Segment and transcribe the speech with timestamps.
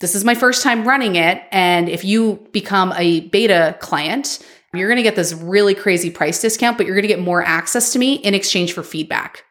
[0.00, 1.42] this is my first time running it.
[1.50, 4.38] And if you become a beta client,
[4.72, 7.42] you're going to get this really crazy price discount, but you're going to get more
[7.42, 9.44] access to me in exchange for feedback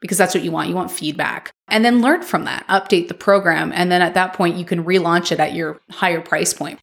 [0.00, 0.68] because that's what you want.
[0.68, 1.52] You want feedback.
[1.68, 3.70] And then learn from that, update the program.
[3.72, 6.80] And then at that point, you can relaunch it at your higher price point.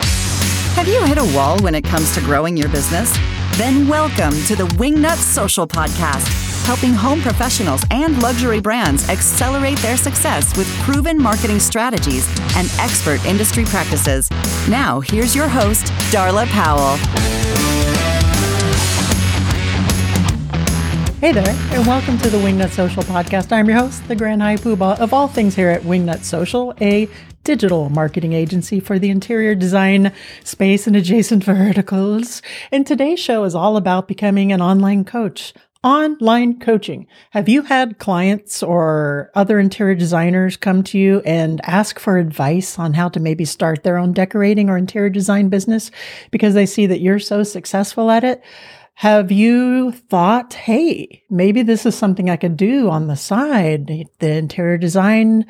[0.76, 3.14] Have you hit a wall when it comes to growing your business?
[3.58, 9.98] Then welcome to the Wingnut Social Podcast, helping home professionals and luxury brands accelerate their
[9.98, 14.30] success with proven marketing strategies and expert industry practices.
[14.70, 16.98] Now, here's your host, Darla Powell.
[21.18, 23.52] Hey there, and welcome to the Wingnut Social Podcast.
[23.52, 27.10] I'm your host, the Grand High Poobah of all things here at Wingnut Social, a
[27.44, 30.14] digital marketing agency for the interior design
[30.44, 32.44] space and adjacent verticals.
[32.72, 35.52] And today's show is all about becoming an online coach.
[35.82, 37.08] Online coaching.
[37.30, 42.78] Have you had clients or other interior designers come to you and ask for advice
[42.78, 45.90] on how to maybe start their own decorating or interior design business
[46.32, 48.44] because they see that you're so successful at it?
[48.96, 53.88] Have you thought, hey, maybe this is something I could do on the side?
[54.20, 55.46] The interior design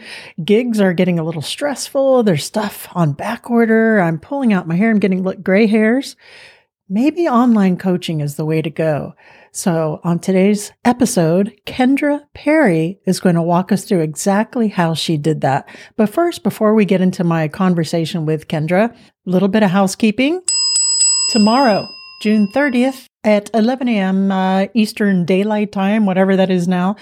[0.45, 2.21] gigs are getting a little stressful.
[2.21, 3.99] There's stuff on back order.
[3.99, 4.91] I'm pulling out my hair.
[4.91, 6.15] I'm getting gray hairs.
[6.91, 9.13] Maybe online coaching is the way to go.
[9.51, 15.15] So on today's episode, Kendra Perry is going to walk us through exactly how she
[15.15, 15.69] did that.
[15.97, 20.41] But first, before we get into my conversation with Kendra, a little bit of housekeeping.
[21.29, 21.85] Tomorrow,
[22.23, 24.31] June 30th, at 11 a.m.
[24.31, 26.95] Uh, Eastern Daylight Time, whatever that is now,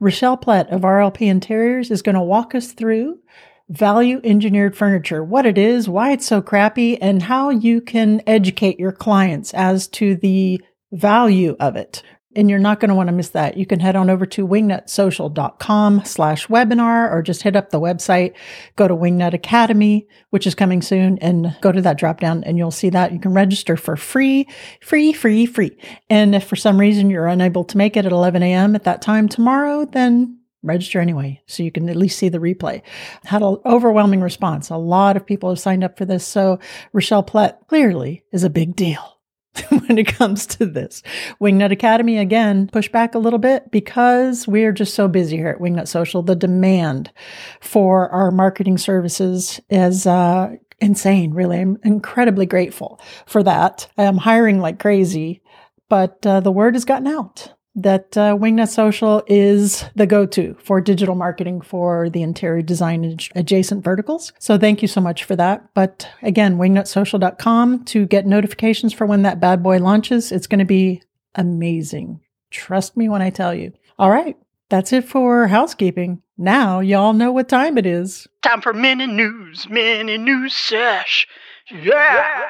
[0.00, 3.20] Rochelle Plett of RLP Interiors is going to walk us through
[3.68, 8.78] value engineered furniture, what it is, why it's so crappy, and how you can educate
[8.78, 10.60] your clients as to the
[10.92, 12.02] value of it
[12.38, 13.56] and you're not going to want to miss that.
[13.56, 18.34] You can head on over to wingnutsocial.com slash webinar or just hit up the website,
[18.76, 22.56] go to Wingnut Academy, which is coming soon, and go to that drop down and
[22.56, 23.12] you'll see that.
[23.12, 24.46] You can register for free,
[24.80, 25.76] free, free, free.
[26.08, 28.76] And if for some reason you're unable to make it at 11 a.m.
[28.76, 32.82] at that time tomorrow, then register anyway so you can at least see the replay
[33.24, 36.58] had an overwhelming response a lot of people have signed up for this so
[36.92, 39.18] rochelle plett clearly is a big deal
[39.68, 41.02] when it comes to this.
[41.40, 45.60] Wingnut Academy, again, push back a little bit because we're just so busy here at
[45.60, 46.22] Wingnut Social.
[46.22, 47.12] The demand
[47.60, 51.60] for our marketing services is uh, insane, really.
[51.60, 53.88] I'm incredibly grateful for that.
[53.96, 55.42] I'm hiring like crazy,
[55.88, 60.56] but uh, the word has gotten out that uh, Wingnut Social is the go to
[60.62, 64.32] for digital marketing for the interior design adjacent verticals.
[64.38, 65.72] So thank you so much for that.
[65.74, 70.32] But again, wingnutsocial.com to get notifications for when that bad boy launches.
[70.32, 71.02] It's going to be
[71.34, 72.20] amazing.
[72.50, 73.72] Trust me when I tell you.
[73.98, 74.36] All right.
[74.70, 76.22] That's it for housekeeping.
[76.36, 78.26] Now y'all know what time it is.
[78.42, 81.26] Time for mini news, mini news sesh.
[81.70, 81.80] yeah.
[81.84, 82.48] yeah.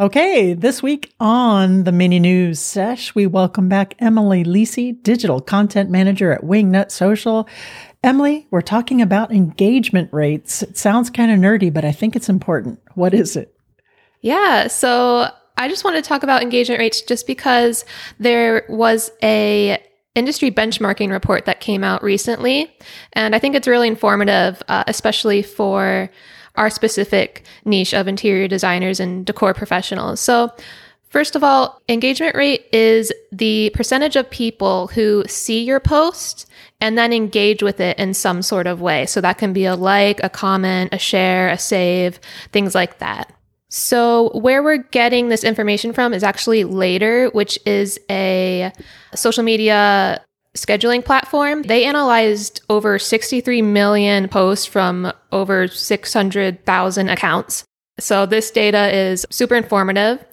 [0.00, 5.90] Okay, this week on the mini news sesh, we welcome back Emily Lisi, digital content
[5.90, 7.46] manager at Wingnut Social.
[8.02, 10.62] Emily, we're talking about engagement rates.
[10.62, 12.80] It sounds kind of nerdy, but I think it's important.
[12.94, 13.54] What is it?
[14.22, 15.28] Yeah, so
[15.58, 17.84] I just want to talk about engagement rates just because
[18.18, 19.82] there was a
[20.14, 22.74] industry benchmarking report that came out recently,
[23.12, 26.08] and I think it's really informative, uh, especially for
[26.56, 30.20] our specific niche of interior designers and decor professionals.
[30.20, 30.52] So,
[31.08, 36.48] first of all, engagement rate is the percentage of people who see your post
[36.80, 39.06] and then engage with it in some sort of way.
[39.06, 42.20] So, that can be a like, a comment, a share, a save,
[42.52, 43.32] things like that.
[43.68, 48.72] So, where we're getting this information from is actually Later, which is a
[49.14, 50.24] social media
[50.56, 51.62] scheduling platform.
[51.62, 57.64] They analyzed over 63 million posts from over 600,000 accounts.
[57.98, 60.24] So this data is super informative.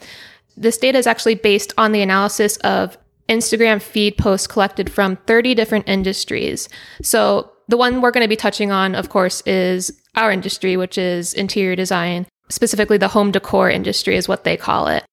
[0.56, 2.98] This data is actually based on the analysis of
[3.30, 6.70] Instagram feed posts collected from 30 different industries.
[7.02, 10.98] So the one we're going to be touching on, of course, is our industry, which
[10.98, 12.26] is interior design.
[12.50, 15.04] Specifically, the home decor industry is what they call it.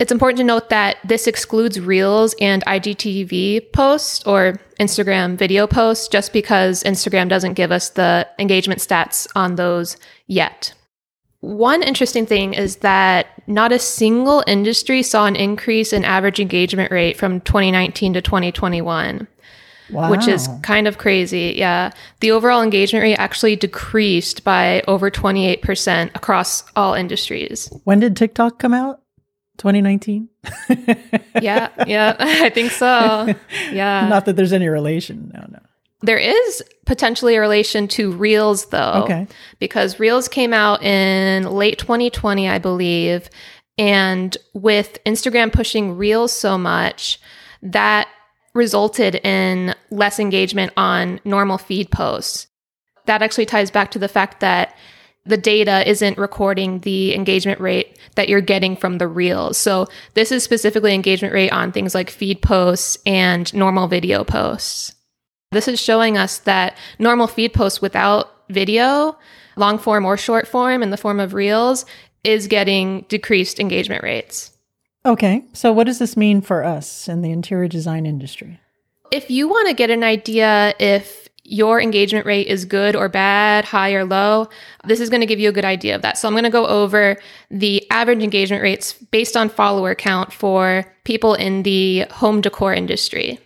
[0.00, 6.08] It's important to note that this excludes Reels and IGTV posts or Instagram video posts
[6.08, 9.96] just because Instagram doesn't give us the engagement stats on those
[10.26, 10.74] yet.
[11.40, 16.90] One interesting thing is that not a single industry saw an increase in average engagement
[16.90, 19.26] rate from 2019 to 2021.
[19.90, 20.10] Wow.
[20.10, 21.54] Which is kind of crazy.
[21.56, 21.90] Yeah.
[22.20, 27.70] The overall engagement rate actually decreased by over 28% across all industries.
[27.84, 29.01] When did TikTok come out?
[29.58, 30.28] 2019?
[31.40, 33.34] yeah, yeah, I think so.
[33.70, 34.06] Yeah.
[34.10, 35.30] Not that there's any relation.
[35.34, 35.58] No, no.
[36.02, 39.02] There is potentially a relation to Reels, though.
[39.04, 39.28] Okay.
[39.60, 43.30] Because Reels came out in late 2020, I believe.
[43.78, 47.20] And with Instagram pushing Reels so much,
[47.62, 48.08] that
[48.54, 52.48] resulted in less engagement on normal feed posts.
[53.06, 54.76] That actually ties back to the fact that
[55.24, 59.56] the data isn't recording the engagement rate that you're getting from the reels.
[59.56, 64.94] So this is specifically engagement rate on things like feed posts and normal video posts.
[65.52, 69.16] This is showing us that normal feed posts without video,
[69.56, 71.84] long form or short form in the form of reels,
[72.24, 74.50] is getting decreased engagement rates.
[75.04, 75.44] Okay.
[75.52, 78.60] So, what does this mean for us in the interior design industry?
[79.10, 83.64] If you want to get an idea if your engagement rate is good or bad,
[83.64, 84.48] high or low,
[84.84, 86.16] this is going to give you a good idea of that.
[86.16, 87.16] So I'm going to go over
[87.50, 93.40] the average engagement rates based on follower count for people in the home decor industry.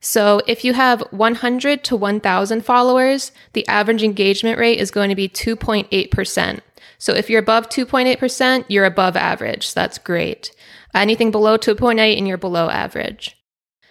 [0.00, 5.14] So if you have 100 to 1,000 followers, the average engagement rate is going to
[5.14, 6.60] be 2.8%.
[6.98, 9.68] So if you're above 2.8%, you're above average.
[9.68, 10.52] So that's great.
[10.94, 13.41] Anything below 2.8 and you're below average.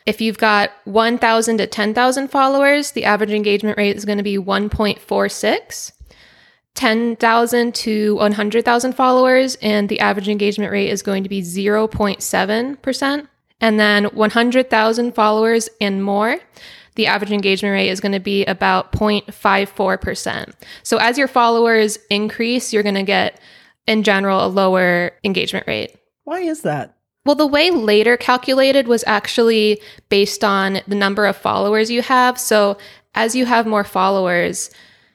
[0.06, 4.38] If you've got 1,000 to 10,000 followers, the average engagement rate is going to be
[4.38, 5.92] 1.46.
[6.74, 13.28] 10,000 to 100,000 followers, and the average engagement rate is going to be 0.7%.
[13.60, 16.38] And then 100,000 followers and more,
[16.96, 20.54] the average engagement rate is going to be about 0.54%.
[20.84, 23.40] So as your followers increase, you're going to get,
[23.86, 25.96] in general, a lower engagement rate.
[26.24, 26.96] Why is that?
[27.26, 29.80] Well, the way later calculated was actually
[30.10, 32.40] based on the number of followers you have.
[32.40, 32.78] So
[33.14, 34.72] as you have more followers,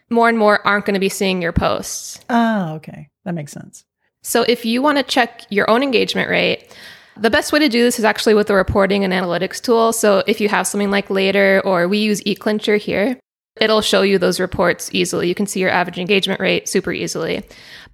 [0.08, 2.20] more and more aren't going to be seeing your posts.
[2.30, 3.08] Oh, okay.
[3.24, 3.84] That makes sense.
[4.22, 6.76] So if you want to check your own engagement rate,
[7.16, 9.92] the best way to do this is actually with the reporting and analytics tool.
[9.92, 13.18] So if you have something like Later or we use eClincher here,
[13.56, 15.28] it'll show you those reports easily.
[15.28, 17.42] You can see your average engagement rate super easily.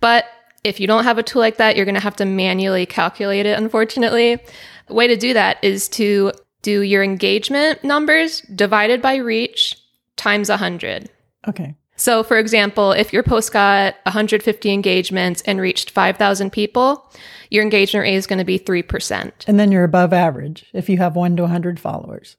[0.01, 0.25] But
[0.65, 3.47] if you don't have a tool like that, you're going to have to manually calculate
[3.47, 4.39] it, unfortunately.
[4.87, 6.33] The way to do that is to
[6.63, 9.77] do your engagement numbers divided by reach
[10.17, 11.11] times 100.
[11.49, 11.75] Okay.
[11.97, 17.13] So, for example, if your post got 150 engagements and reached 5,000 people,
[17.51, 19.33] your engagement rate is going to be 3%.
[19.47, 22.37] And then you're above average if you have one to 100 followers.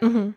[0.00, 0.30] hmm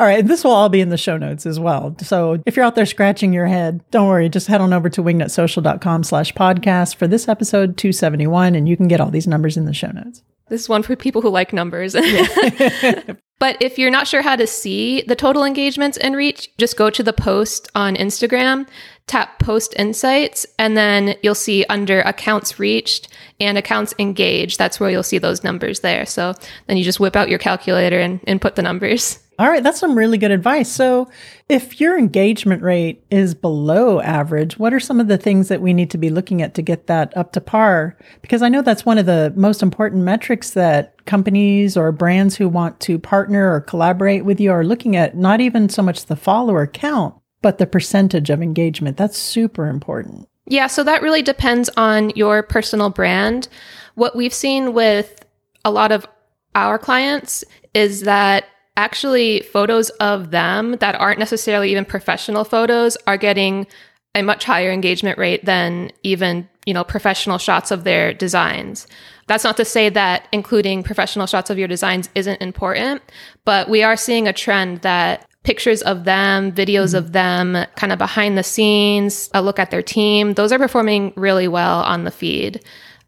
[0.00, 1.94] All right, this will all be in the show notes as well.
[2.00, 5.02] So if you're out there scratching your head, don't worry, just head on over to
[5.02, 9.66] wingnutsocial.com slash podcast for this episode 271, and you can get all these numbers in
[9.66, 10.22] the show notes.
[10.48, 11.92] This is one for people who like numbers.
[13.38, 16.88] but if you're not sure how to see the total engagements and reach, just go
[16.88, 18.66] to the post on Instagram,
[19.06, 23.08] tap post insights, and then you'll see under accounts reached
[23.38, 24.56] and accounts engaged.
[24.56, 26.06] That's where you'll see those numbers there.
[26.06, 26.32] So
[26.68, 29.18] then you just whip out your calculator and put the numbers.
[29.40, 30.70] All right, that's some really good advice.
[30.70, 31.08] So,
[31.48, 35.72] if your engagement rate is below average, what are some of the things that we
[35.72, 37.96] need to be looking at to get that up to par?
[38.20, 42.50] Because I know that's one of the most important metrics that companies or brands who
[42.50, 46.16] want to partner or collaborate with you are looking at, not even so much the
[46.16, 48.98] follower count, but the percentage of engagement.
[48.98, 50.28] That's super important.
[50.44, 53.48] Yeah, so that really depends on your personal brand.
[53.94, 55.24] What we've seen with
[55.64, 56.06] a lot of
[56.54, 58.44] our clients is that
[58.76, 63.66] actually photos of them that aren't necessarily even professional photos are getting
[64.14, 68.86] a much higher engagement rate than even, you know, professional shots of their designs.
[69.28, 73.02] That's not to say that including professional shots of your designs isn't important,
[73.44, 77.98] but we are seeing a trend that pictures of them, videos of them, kind of
[77.98, 82.10] behind the scenes, a look at their team, those are performing really well on the
[82.10, 82.62] feed.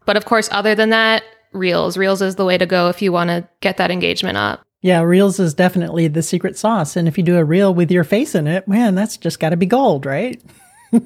[0.05, 1.97] But of course, other than that, Reels.
[1.97, 4.63] Reels is the way to go if you want to get that engagement up.
[4.83, 6.97] Yeah, Reels is definitely the secret sauce.
[6.97, 9.51] And if you do a reel with your face in it, man, that's just got
[9.51, 10.39] to be gold, right?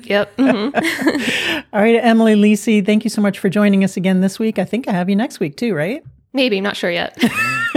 [0.03, 0.35] Yep.
[0.35, 1.63] mhm.
[1.71, 4.59] All right, Emily Lisi, thank you so much for joining us again this week.
[4.59, 6.03] I think I have you next week too, right?
[6.33, 7.17] Maybe, not sure yet.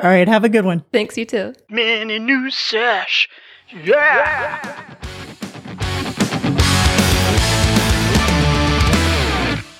[0.00, 0.82] All right, have a good one.
[0.94, 1.52] Thanks, you too.
[1.68, 3.28] Mini new sesh.
[3.84, 4.94] Yeah.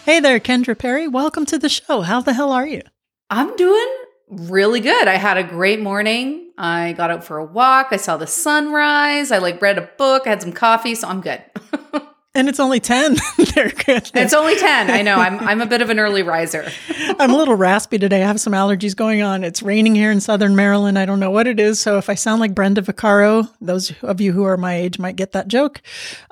[0.05, 1.09] Hey there, Kendra Perry.
[1.09, 2.03] Welcome to the show.
[2.03, 2.83] How the hell are you?
[3.31, 3.89] I'm doing
[4.29, 5.09] really good.
[5.09, 6.53] I had a great morning.
[6.57, 7.89] I got out for a walk.
[7.91, 9.31] I saw the sunrise.
[9.31, 10.27] I like read a book.
[10.27, 11.43] I had some coffee, so I'm good.
[12.37, 13.17] And it's only 10.
[13.55, 14.11] They're good.
[14.13, 14.91] it's only 10.
[14.91, 15.15] I know.
[15.17, 16.69] I'm I'm a bit of an early riser.
[17.21, 18.25] I'm a little raspy today.
[18.25, 19.45] I have some allergies going on.
[19.45, 20.99] It's raining here in Southern Maryland.
[20.99, 21.79] I don't know what it is.
[21.79, 25.15] So if I sound like Brenda Vaccaro, those of you who are my age might
[25.15, 25.81] get that joke.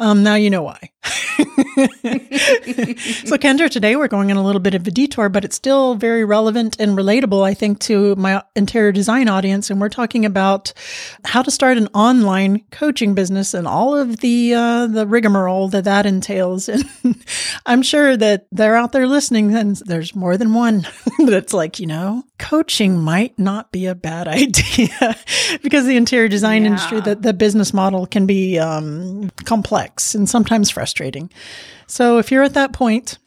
[0.00, 0.90] Um, now you know why.
[1.04, 1.11] so,
[3.37, 6.25] Kendra, today we're going on a little bit of a detour, but it's still very
[6.25, 9.68] relevant and relatable, I think, to my interior design audience.
[9.68, 10.73] And we're talking about
[11.25, 15.85] how to start an online coaching business and all of the uh, the rigmarole that
[15.85, 16.68] that entails.
[17.02, 17.25] And
[17.66, 20.87] I'm sure that they're out there listening, and there's more than one
[21.26, 25.16] that's like, you know, coaching might not be a bad idea
[25.62, 26.70] because the interior design Yeah.
[26.70, 31.30] industry, the, the business model can be um, complex and sometimes frustrating.
[31.87, 33.18] So if you're at that point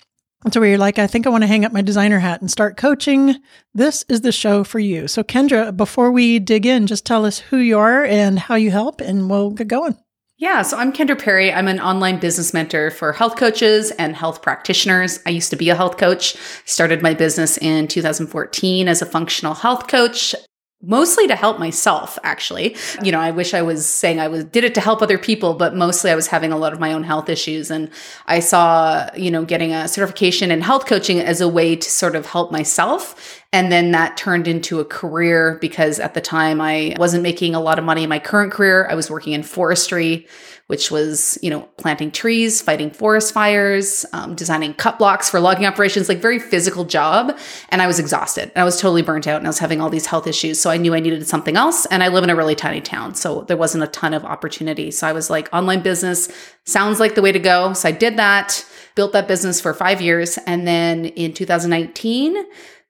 [0.51, 2.51] to where you're like, I think I want to hang up my designer hat and
[2.51, 3.35] start coaching,
[3.73, 5.07] this is the show for you.
[5.07, 8.69] So Kendra, before we dig in, just tell us who you are and how you
[8.69, 9.97] help, and we'll get going.
[10.37, 11.53] Yeah, so I'm Kendra Perry.
[11.53, 15.21] I'm an online business mentor for health coaches and health practitioners.
[15.25, 16.35] I used to be a health coach.
[16.65, 20.35] Started my business in 2014 as a functional health coach.
[20.81, 22.75] Mostly to help myself, actually.
[23.01, 25.53] You know, I wish I was saying I was did it to help other people,
[25.53, 27.71] but mostly I was having a lot of my own health issues.
[27.71, 27.89] And
[28.27, 32.15] I saw, you know, getting a certification in health coaching as a way to sort
[32.15, 33.41] of help myself.
[33.55, 37.61] And then that turned into a career because at the time I wasn't making a
[37.61, 38.85] lot of money in my current career.
[38.91, 40.27] I was working in forestry,
[40.67, 45.65] which was, you know, planting trees, fighting forest fires, um, designing cut blocks for logging
[45.65, 47.37] operations, like very physical job.
[47.69, 48.51] And I was exhausted.
[48.53, 50.59] And I was totally burnt out and I was having all these health issues.
[50.65, 51.85] So I knew I needed something else.
[51.85, 53.13] And I live in a really tiny town.
[53.13, 54.89] So there wasn't a ton of opportunity.
[54.89, 56.27] So I was like, online business
[56.63, 57.73] sounds like the way to go.
[57.73, 60.39] So I did that, built that business for five years.
[60.47, 62.35] And then in 2019,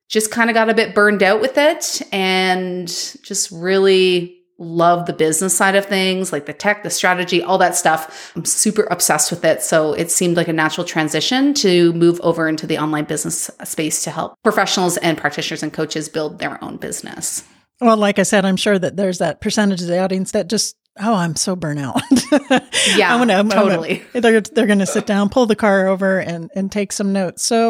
[0.08, 5.12] just kind of got a bit burned out with it and just really love the
[5.12, 8.32] business side of things, like the tech, the strategy, all that stuff.
[8.38, 9.64] I'm super obsessed with it.
[9.64, 14.02] So it seemed like a natural transition to move over into the online business space
[14.06, 17.44] to help professionals and practitioners and coaches build their own business.
[17.82, 20.76] Well, like I said, I'm sure that there's that percentage of the audience that just,
[21.00, 22.02] oh, I'm so burnt out.
[22.96, 24.04] Yeah, I'm gonna, I'm gonna- totally.
[24.14, 27.44] they're they're going to sit down, pull the car over, and and take some notes.
[27.44, 27.70] So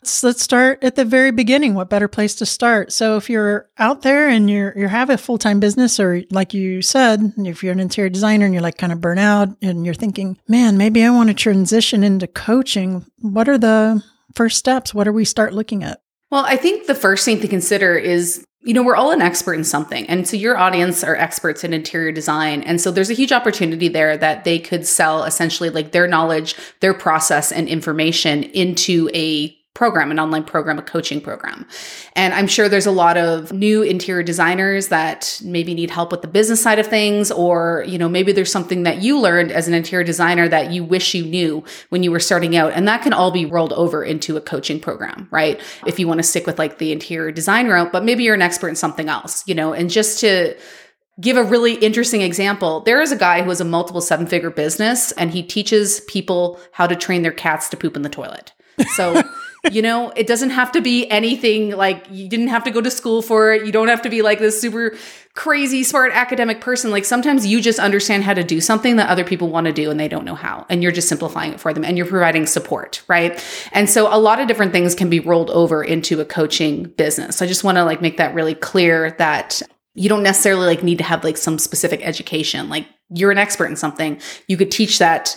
[0.00, 1.74] let's, let's start at the very beginning.
[1.74, 2.92] What better place to start?
[2.92, 6.54] So if you're out there and you're you have a full time business, or like
[6.54, 9.84] you said, if you're an interior designer and you're like kind of burnt out, and
[9.84, 13.04] you're thinking, man, maybe I want to transition into coaching.
[13.18, 14.04] What are the
[14.36, 14.94] first steps?
[14.94, 16.00] What do we start looking at?
[16.30, 19.54] Well, I think the first thing to consider is, you know, we're all an expert
[19.54, 20.06] in something.
[20.06, 22.62] And so your audience are experts in interior design.
[22.62, 26.56] And so there's a huge opportunity there that they could sell essentially like their knowledge,
[26.80, 31.66] their process and information into a program, an online program, a coaching program.
[32.14, 36.22] And I'm sure there's a lot of new interior designers that maybe need help with
[36.22, 39.66] the business side of things, or, you know, maybe there's something that you learned as
[39.66, 42.72] an interior designer that you wish you knew when you were starting out.
[42.72, 45.60] And that can all be rolled over into a coaching program, right?
[45.86, 48.42] If you want to stick with like the interior design route, but maybe you're an
[48.42, 50.56] expert in something else, you know, and just to,
[51.20, 52.80] give a really interesting example.
[52.80, 56.58] There is a guy who has a multiple seven figure business and he teaches people
[56.72, 58.52] how to train their cats to poop in the toilet.
[58.96, 59.22] So,
[59.70, 62.90] you know, it doesn't have to be anything like you didn't have to go to
[62.90, 63.64] school for it.
[63.64, 64.96] You don't have to be like this super
[65.34, 66.90] crazy smart academic person.
[66.90, 69.90] Like sometimes you just understand how to do something that other people want to do
[69.90, 70.64] and they don't know how.
[70.68, 73.42] And you're just simplifying it for them and you're providing support, right?
[73.72, 77.38] And so a lot of different things can be rolled over into a coaching business.
[77.38, 79.60] So I just want to like make that really clear that
[79.94, 82.68] you don't necessarily like need to have like some specific education.
[82.68, 85.36] Like you're an expert in something, you could teach that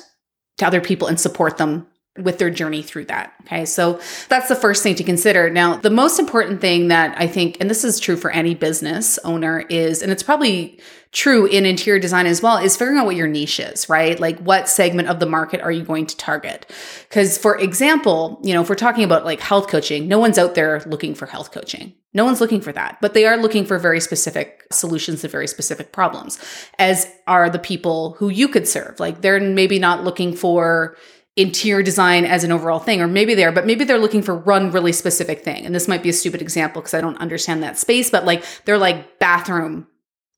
[0.57, 3.33] to other people and support them with their journey through that.
[3.41, 3.65] Okay.
[3.65, 5.49] So that's the first thing to consider.
[5.49, 9.17] Now, the most important thing that I think, and this is true for any business
[9.23, 10.79] owner, is, and it's probably
[11.11, 14.19] true in interior design as well, is figuring out what your niche is, right?
[14.19, 16.71] Like what segment of the market are you going to target?
[17.07, 20.55] Because, for example, you know, if we're talking about like health coaching, no one's out
[20.55, 21.93] there looking for health coaching.
[22.13, 25.47] No one's looking for that, but they are looking for very specific solutions to very
[25.47, 26.39] specific problems,
[26.79, 28.99] as are the people who you could serve.
[28.99, 30.97] Like they're maybe not looking for
[31.37, 34.35] interior design as an overall thing, or maybe they are, but maybe they're looking for
[34.35, 35.65] one really specific thing.
[35.65, 38.43] And this might be a stupid example because I don't understand that space, but like
[38.65, 39.87] they're like bathroom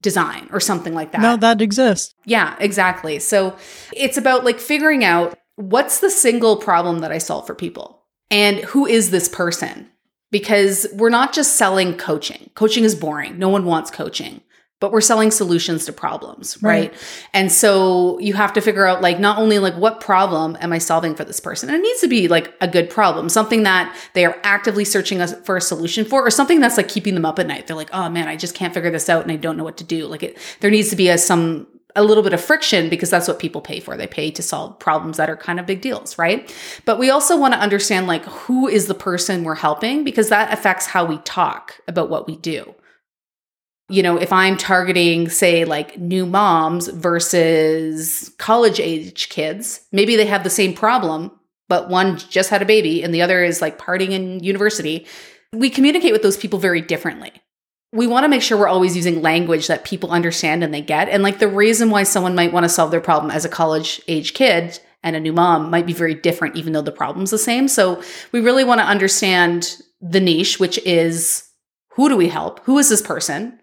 [0.01, 1.21] design or something like that.
[1.21, 2.13] No, that exists.
[2.25, 3.19] Yeah, exactly.
[3.19, 3.55] So
[3.93, 8.59] it's about like figuring out what's the single problem that I solve for people and
[8.59, 9.89] who is this person?
[10.31, 12.51] Because we're not just selling coaching.
[12.53, 13.39] Coaching is boring.
[13.39, 14.41] No one wants coaching.
[14.79, 16.91] But we're selling solutions to problems, right?
[16.91, 16.93] Right.
[17.33, 20.77] And so you have to figure out like not only like what problem am I
[20.77, 21.69] solving for this person?
[21.69, 25.19] And it needs to be like a good problem, something that they are actively searching
[25.19, 27.67] us for a solution for, or something that's like keeping them up at night.
[27.67, 29.77] They're like, oh man, I just can't figure this out and I don't know what
[29.77, 30.07] to do.
[30.07, 33.27] Like it, there needs to be a some a little bit of friction because that's
[33.27, 33.97] what people pay for.
[33.97, 36.53] They pay to solve problems that are kind of big deals, right?
[36.85, 40.53] But we also want to understand like who is the person we're helping because that
[40.53, 42.75] affects how we talk about what we do.
[43.89, 50.27] You know, if I'm targeting, say, like new moms versus college age kids, maybe they
[50.27, 51.31] have the same problem,
[51.67, 55.07] but one just had a baby and the other is like partying in university.
[55.53, 57.31] We communicate with those people very differently.
[57.91, 61.09] We want to make sure we're always using language that people understand and they get.
[61.09, 63.99] And like the reason why someone might want to solve their problem as a college
[64.07, 67.37] age kid and a new mom might be very different, even though the problem's the
[67.39, 67.67] same.
[67.67, 71.49] So we really want to understand the niche, which is
[71.93, 72.59] who do we help?
[72.65, 73.58] Who is this person?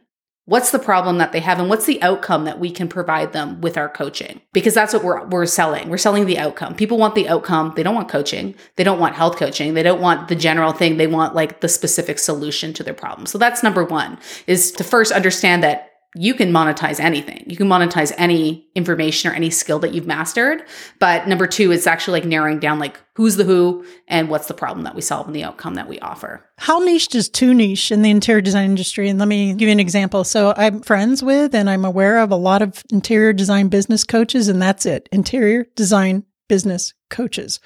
[0.48, 3.60] What's the problem that they have and what's the outcome that we can provide them
[3.60, 4.40] with our coaching?
[4.52, 5.88] Because that's what we're we're selling.
[5.88, 6.76] We're selling the outcome.
[6.76, 7.72] People want the outcome.
[7.74, 8.54] They don't want coaching.
[8.76, 9.74] They don't want health coaching.
[9.74, 10.98] They don't want the general thing.
[10.98, 13.26] They want like the specific solution to their problem.
[13.26, 17.44] So that's number 1 is to first understand that you can monetize anything.
[17.46, 20.62] You can monetize any information or any skill that you've mastered.
[20.98, 24.54] But number two is actually like narrowing down like who's the who and what's the
[24.54, 26.44] problem that we solve and the outcome that we offer.
[26.58, 29.08] How niche is too niche in the interior design industry?
[29.08, 30.24] And let me give you an example.
[30.24, 34.48] So I'm friends with and I'm aware of a lot of interior design business coaches,
[34.48, 37.60] and that's it interior design business coaches.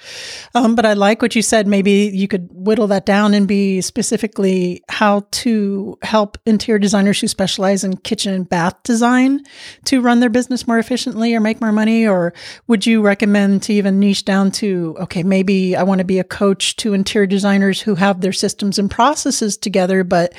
[0.53, 1.67] Um, but I like what you said.
[1.67, 7.27] Maybe you could whittle that down and be specifically how to help interior designers who
[7.27, 9.41] specialize in kitchen and bath design
[9.85, 12.07] to run their business more efficiently or make more money.
[12.07, 12.33] Or
[12.67, 16.23] would you recommend to even niche down to, okay, maybe I want to be a
[16.23, 20.33] coach to interior designers who have their systems and processes together, but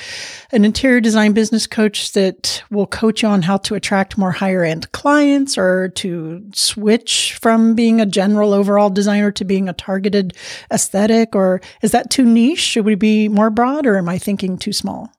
[0.52, 4.64] an interior design business coach that will coach you on how to attract more higher
[4.64, 10.36] end clients or to switch from being a general overall designer to being a targeted
[10.72, 11.34] aesthetic?
[11.34, 12.60] Or is that too niche?
[12.60, 15.10] Should we be more broad or am I thinking too small?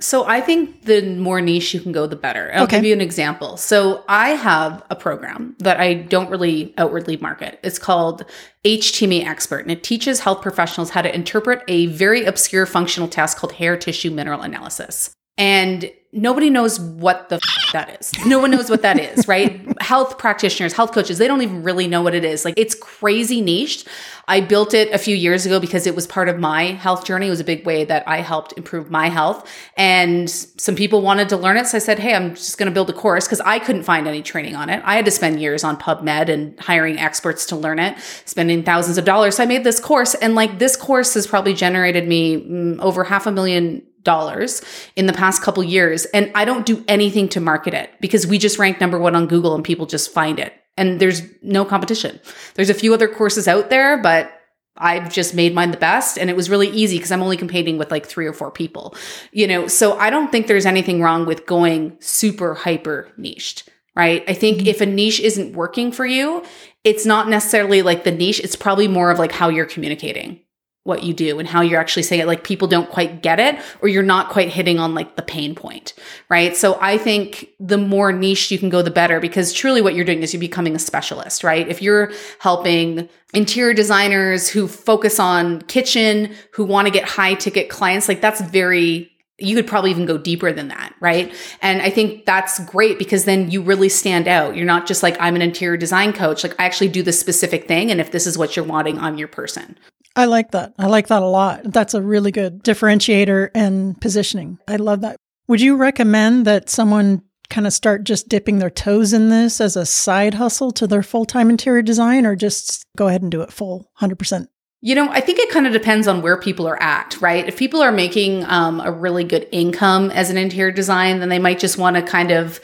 [0.00, 2.50] So I think the more niche you can go, the better.
[2.52, 2.78] I'll Okay.
[2.78, 3.56] give you an example.
[3.56, 7.60] So I have a program that I don't really outwardly market.
[7.62, 8.24] It's called
[8.64, 13.38] HTMA Expert, and it teaches health professionals how to interpret a very obscure functional test
[13.38, 15.14] called hair tissue mineral analysis.
[15.38, 18.12] And nobody knows what the f- that is.
[18.26, 19.60] No one knows what that is, right?
[19.80, 22.44] health practitioners, health coaches, they don't even really know what it is.
[22.44, 23.84] Like it's crazy niche.
[24.26, 27.26] I built it a few years ago because it was part of my health journey.
[27.26, 29.46] It was a big way that I helped improve my health.
[29.76, 31.66] And some people wanted to learn it.
[31.66, 34.08] So I said, Hey, I'm just going to build a course because I couldn't find
[34.08, 34.82] any training on it.
[34.84, 38.96] I had to spend years on PubMed and hiring experts to learn it, spending thousands
[38.96, 39.36] of dollars.
[39.36, 43.04] So I made this course and like this course has probably generated me mm, over
[43.04, 44.62] half a million dollars
[44.96, 48.38] in the past couple years and I don't do anything to market it because we
[48.38, 50.52] just rank number 1 on Google and people just find it.
[50.76, 52.20] And there's no competition.
[52.54, 54.30] There's a few other courses out there, but
[54.76, 57.78] I've just made mine the best and it was really easy because I'm only competing
[57.78, 58.94] with like 3 or 4 people.
[59.32, 64.24] You know, so I don't think there's anything wrong with going super hyper niched, right?
[64.28, 64.66] I think mm-hmm.
[64.68, 66.44] if a niche isn't working for you,
[66.82, 70.40] it's not necessarily like the niche, it's probably more of like how you're communicating
[70.84, 73.58] what you do and how you're actually saying it like people don't quite get it
[73.80, 75.94] or you're not quite hitting on like the pain point
[76.28, 79.94] right so i think the more niche you can go the better because truly what
[79.94, 85.18] you're doing is you're becoming a specialist right if you're helping interior designers who focus
[85.18, 89.90] on kitchen who want to get high ticket clients like that's very you could probably
[89.90, 91.34] even go deeper than that, right?
[91.60, 94.54] And I think that's great because then you really stand out.
[94.54, 96.44] You're not just like, I'm an interior design coach.
[96.44, 97.90] Like, I actually do this specific thing.
[97.90, 99.76] And if this is what you're wanting, I'm your person.
[100.16, 100.74] I like that.
[100.78, 101.62] I like that a lot.
[101.64, 104.58] That's a really good differentiator and positioning.
[104.68, 105.16] I love that.
[105.48, 109.76] Would you recommend that someone kind of start just dipping their toes in this as
[109.76, 113.42] a side hustle to their full time interior design or just go ahead and do
[113.42, 114.48] it full 100%?
[114.80, 117.48] You know, I think it kind of depends on where people are at, right?
[117.48, 121.38] If people are making um, a really good income as an interior design, then they
[121.38, 122.60] might just want to kind of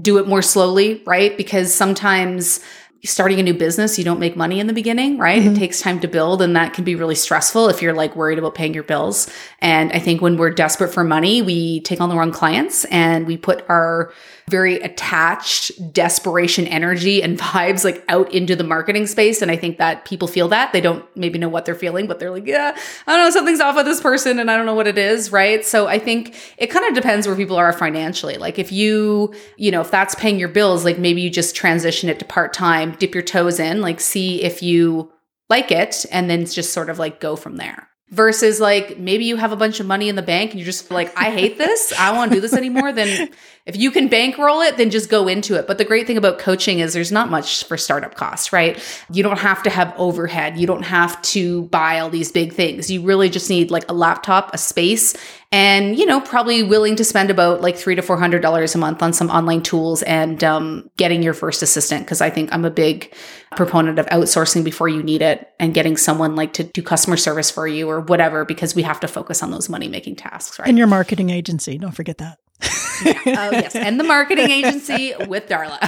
[0.00, 1.36] do it more slowly, right?
[1.36, 2.60] Because sometimes
[3.04, 5.38] starting a new business, you don't make money in the beginning, right?
[5.38, 5.54] It mm-hmm.
[5.54, 8.54] takes time to build, and that can be really stressful if you're like worried about
[8.54, 9.30] paying your bills.
[9.60, 13.26] And I think when we're desperate for money, we take on the wrong clients and
[13.26, 14.12] we put our
[14.50, 19.40] very attached desperation energy and vibes like out into the marketing space.
[19.40, 20.72] And I think that people feel that.
[20.72, 23.60] They don't maybe know what they're feeling, but they're like, yeah, I don't know, something's
[23.60, 25.64] off with this person and I don't know what it is, right?
[25.64, 28.36] So I think it kind of depends where people are financially.
[28.36, 32.10] Like if you, you know, if that's paying your bills, like maybe you just transition
[32.10, 35.12] it to part time, dip your toes in, like see if you
[35.48, 37.88] like it, and then just sort of like go from there.
[38.10, 40.90] Versus like maybe you have a bunch of money in the bank and you're just
[40.90, 41.92] like i hate this.
[41.96, 42.92] I don't want to do this anymore.
[42.92, 43.30] Then
[43.66, 45.68] if you can bankroll it then just go into it.
[45.68, 48.82] But the great thing about coaching is there's not much for startup costs right?
[49.12, 50.58] You don't have to have overhead.
[50.58, 52.90] You don't have to buy all these big things.
[52.90, 55.14] You really just need like a laptop a space
[55.52, 58.78] and you know probably willing to spend about like three to four hundred dollars a
[58.78, 62.64] month on some online tools and um, getting your first assistant because i think i'm
[62.64, 63.12] a big
[63.56, 67.50] proponent of outsourcing before you need it and getting someone like to do customer service
[67.50, 70.68] for you or whatever because we have to focus on those money making tasks right
[70.68, 72.38] And your marketing agency, don't forget that.
[72.62, 75.78] Oh yes, and the marketing agency with Darla.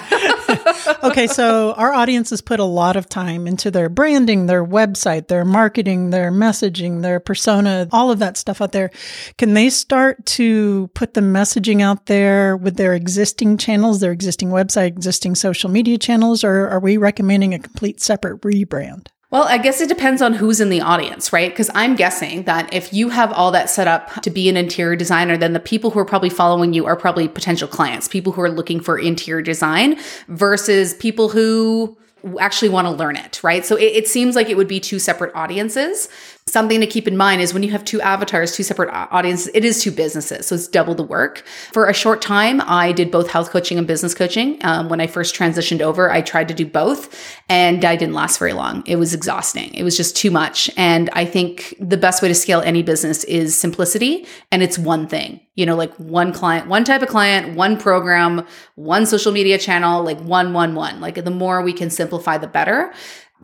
[1.11, 5.29] okay, so our audience has put a lot of time into their branding, their website,
[5.29, 8.91] their marketing, their messaging, their persona, all of that stuff out there.
[9.39, 14.51] Can they start to put the messaging out there with their existing channels, their existing
[14.51, 19.09] website, existing social media channels, or are we recommending a complete separate rebrand?
[19.33, 21.51] Well, I guess it depends on who's in the audience, right?
[21.51, 24.95] Because I'm guessing that if you have all that set up to be an interior
[24.95, 28.43] designer, then the people who are probably following you are probably potential clients, people who
[28.43, 31.97] are looking for interior design versus people who
[32.39, 33.65] actually want to learn it, right?
[33.65, 36.11] So it, it, seems like it would be two separate audiences.
[36.49, 39.65] Something to keep in mind is when you have two avatars, two separate audiences, it
[39.65, 40.47] is two businesses.
[40.47, 41.45] So it's double the work.
[41.73, 44.59] For a short time, I did both health coaching and business coaching.
[44.63, 47.17] Um, when I first transitioned over, I tried to do both
[47.49, 48.83] and I didn't last very long.
[48.87, 49.73] It was exhausting.
[49.73, 50.69] It was just too much.
[50.77, 55.07] And I think the best way to scale any business is simplicity and it's one
[55.07, 59.59] thing, you know, like one client, one type of client, one program, one social media
[59.59, 61.01] channel, like one, one, one.
[61.01, 62.93] Like the more we can simplify, the better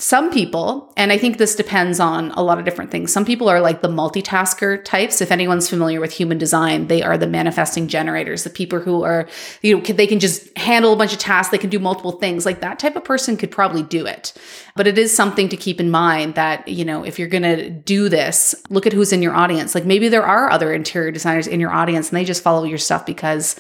[0.00, 3.12] some people, and I think this depends on a lot of different things.
[3.12, 5.20] Some people are like the multitasker types.
[5.20, 9.28] If anyone's familiar with human design, they are the manifesting generators, the people who are,
[9.60, 12.46] you know, they can just handle a bunch of tasks, they can do multiple things.
[12.46, 14.32] Like that type of person could probably do it.
[14.76, 17.68] But it is something to keep in mind that, you know, if you're going to
[17.68, 19.74] do this, look at who's in your audience.
[19.74, 22.78] Like maybe there are other interior designers in your audience and they just follow your
[22.78, 23.56] stuff because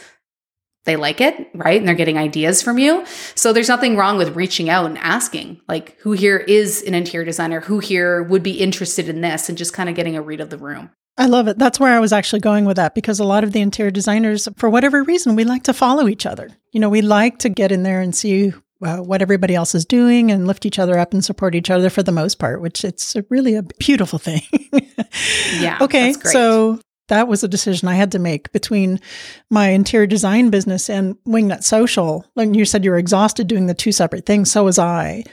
[0.88, 1.78] they like it, right?
[1.78, 3.04] And they're getting ideas from you.
[3.34, 7.24] So there's nothing wrong with reaching out and asking, like, who here is an interior
[7.24, 7.60] designer?
[7.60, 9.48] Who here would be interested in this?
[9.48, 10.90] And just kind of getting a read of the room.
[11.18, 11.58] I love it.
[11.58, 14.48] That's where I was actually going with that because a lot of the interior designers,
[14.56, 16.48] for whatever reason, we like to follow each other.
[16.72, 19.84] You know, we like to get in there and see uh, what everybody else is
[19.84, 22.84] doing and lift each other up and support each other for the most part, which
[22.84, 24.42] it's really a beautiful thing.
[25.60, 25.78] yeah.
[25.80, 26.12] Okay.
[26.12, 29.00] So that was a decision I had to make between
[29.50, 32.24] my interior design business and Wingnut Social.
[32.34, 34.50] Like you said, you were exhausted doing the two separate things.
[34.50, 35.24] So was I.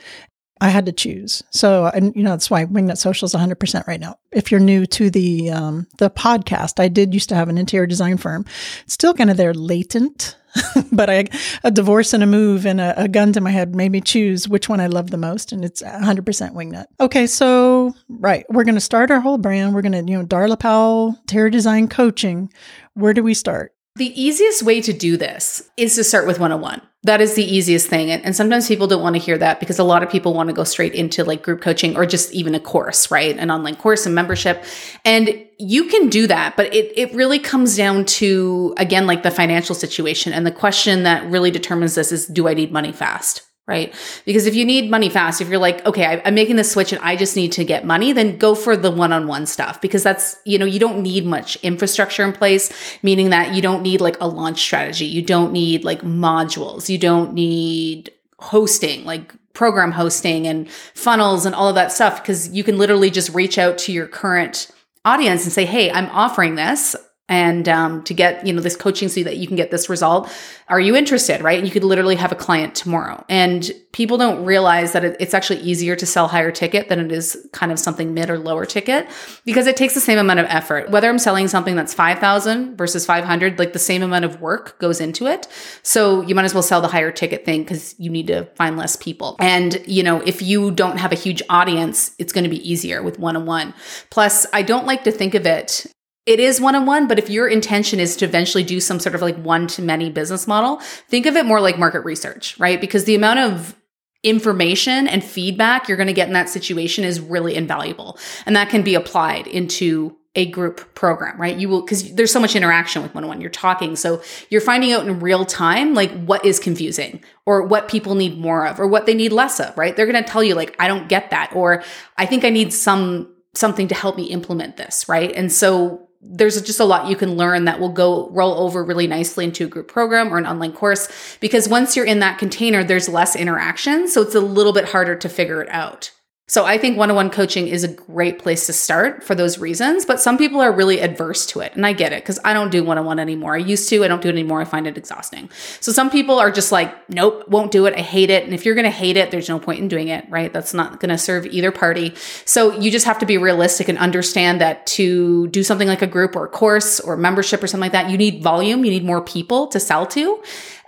[0.62, 1.44] I had to choose.
[1.52, 4.16] So, and you know, that's why Wingnut Social is 100% right now.
[4.32, 7.86] If you're new to the, um, the podcast, I did used to have an interior
[7.86, 8.46] design firm.
[8.84, 10.38] It's still kind of there latent
[10.92, 11.28] but I,
[11.64, 14.48] a divorce and a move and a, a, gun to my head made me choose
[14.48, 16.86] which one I love the most, and it's 100% Wingnut.
[17.00, 17.75] Okay, so
[18.08, 19.74] right, we're going to start our whole brand.
[19.74, 22.52] We're going to, you know, Darla Powell, Interior Design Coaching.
[22.94, 23.74] Where do we start?
[23.98, 26.82] The easiest way to do this is to start with 101.
[27.04, 28.12] That is the easiest thing.
[28.12, 30.54] And, sometimes people don't want to hear that because a lot of people want to
[30.54, 33.38] go straight into like group coaching or just even a course, right?
[33.38, 34.66] An online course and membership.
[35.06, 39.32] And you can do that, but it, it really comes down to, again, like the
[39.32, 40.34] financial situation.
[40.34, 43.45] And the question that really determines this is do I need money fast?
[43.68, 43.94] Right?
[44.26, 46.94] Because if you need money fast, if you're like, okay, I, am making this switch
[46.94, 49.82] and I just need to get money, then go for the one on one stuff
[49.82, 53.82] because that's, you know, you don't need much infrastructure in place, meaning that you don't
[53.82, 55.06] need like a launch strategy.
[55.06, 56.90] You don't need like modules.
[56.90, 62.50] You don't need hosting, like program hosting and funnels and all of that stuff because
[62.50, 64.70] you can literally just reach out to your current
[65.06, 66.96] audience and say, hey, I'm offering this
[67.28, 70.32] and um, to get you know this coaching so that you can get this result
[70.68, 71.60] are you interested right?
[71.60, 73.24] And you could literally have a client tomorrow.
[73.30, 77.48] And people don't realize that it's actually easier to sell higher ticket than it is
[77.52, 79.08] kind of something mid or lower ticket
[79.46, 80.90] because it takes the same amount of effort.
[80.90, 85.00] Whether i'm selling something that's 5000 versus 500 like the same amount of work goes
[85.00, 85.48] into it.
[85.84, 88.78] So you might as well sell the higher ticket thing because you need to find
[88.78, 89.36] less people.
[89.40, 93.04] And you know if you don't have a huge audience it's going to be easier
[93.04, 93.74] with one-on-one.
[94.10, 95.86] Plus i don't like to think of it
[96.26, 99.16] it is one on one, but if your intention is to eventually do some sort
[99.16, 102.82] of like one to many business model, think of it more like market research, right?
[102.82, 103.76] Because the amount of
[104.24, 108.18] information and feedback you're going to get in that situation is really invaluable.
[108.48, 111.56] And that can be applied into a group program, right?
[111.56, 113.40] You will, because there's so much interaction with one on one.
[113.40, 113.96] You're talking.
[113.96, 118.38] So you're finding out in real time, like what is confusing or what people need
[118.38, 119.96] more of or what they need less of, right?
[119.96, 121.56] They're going to tell you, like, I don't get that.
[121.56, 121.84] Or
[122.18, 125.32] I think I need some, something to help me implement this, right?
[125.32, 129.08] And so there's just a lot you can learn that will go roll over really
[129.08, 131.08] nicely into a group program or an online course
[131.40, 135.16] because once you're in that container there's less interaction so it's a little bit harder
[135.16, 136.12] to figure it out
[136.48, 140.20] so I think one-on-one coaching is a great place to start for those reasons, but
[140.20, 141.74] some people are really adverse to it.
[141.74, 143.56] And I get it because I don't do one-on-one anymore.
[143.56, 144.62] I used to, I don't do it anymore.
[144.62, 145.50] I find it exhausting.
[145.80, 147.96] So some people are just like, nope, won't do it.
[147.96, 148.44] I hate it.
[148.44, 150.54] And if you're going to hate it, there's no point in doing it, right?
[150.54, 152.14] That's not going to serve either party.
[152.46, 156.08] So you just have to be realistic and understand that to do something like a
[156.08, 159.04] group or a course or membership or something like that, you need volume, you need
[159.04, 160.44] more people to sell to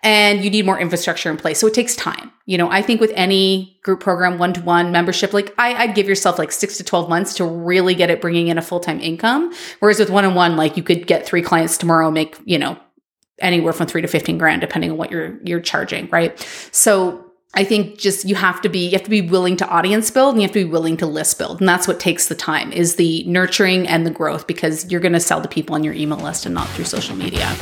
[0.08, 1.60] and you need more infrastructure in place.
[1.60, 2.32] So it takes time.
[2.46, 5.96] You know, I think with any group program, one to one membership, like I, I'd
[5.96, 8.80] give yourself like six to 12 months to really get it bringing in a full
[8.80, 9.54] time income.
[9.80, 12.80] Whereas with one on one, like you could get three clients tomorrow, make, you know,
[13.40, 16.40] anywhere from 3 to 15 grand depending on what you're you're charging, right?
[16.72, 20.10] So I think just you have to be you have to be willing to audience
[20.10, 21.60] build and you have to be willing to list build.
[21.60, 25.12] And that's what takes the time is the nurturing and the growth because you're going
[25.12, 27.54] to sell to people on your email list and not through social media.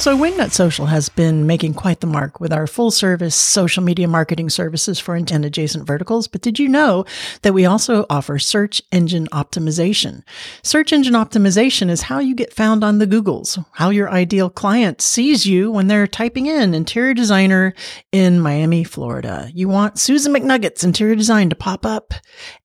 [0.00, 4.08] So, Wingnut Social has been making quite the mark with our full service social media
[4.08, 6.26] marketing services for and adjacent verticals.
[6.26, 7.04] But did you know
[7.42, 10.22] that we also offer search engine optimization?
[10.62, 15.02] Search engine optimization is how you get found on the Googles, how your ideal client
[15.02, 17.74] sees you when they're typing in interior designer
[18.10, 19.50] in Miami, Florida.
[19.52, 22.14] You want Susan McNuggets interior design to pop up.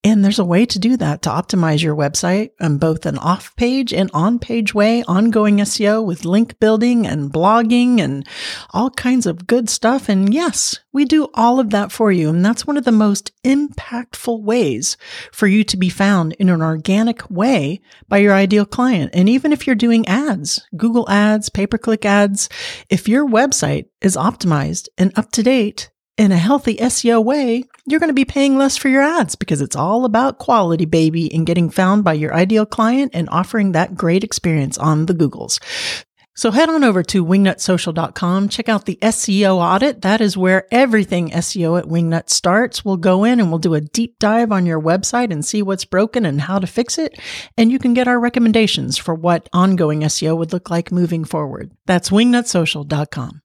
[0.02, 3.54] And there's a way to do that to optimize your website on both an off
[3.56, 8.26] page and on page way, ongoing SEO with link building and blogging and
[8.70, 10.08] all kinds of good stuff.
[10.08, 12.28] And yes, we do all of that for you.
[12.28, 14.96] And that's one of the most impactful ways
[15.32, 19.10] for you to be found in an organic way by your ideal client.
[19.14, 22.48] And even if you're doing ads, Google ads, pay per click ads,
[22.88, 28.00] if your website is optimized and up to date, in a healthy SEO way, you're
[28.00, 31.46] going to be paying less for your ads because it's all about quality, baby, and
[31.46, 35.60] getting found by your ideal client and offering that great experience on the Googles.
[36.36, 38.50] So head on over to wingnutsocial.com.
[38.50, 40.02] Check out the SEO audit.
[40.02, 42.84] That is where everything SEO at Wingnut starts.
[42.84, 45.86] We'll go in and we'll do a deep dive on your website and see what's
[45.86, 47.18] broken and how to fix it.
[47.56, 51.72] And you can get our recommendations for what ongoing SEO would look like moving forward.
[51.86, 53.40] That's wingnutsocial.com.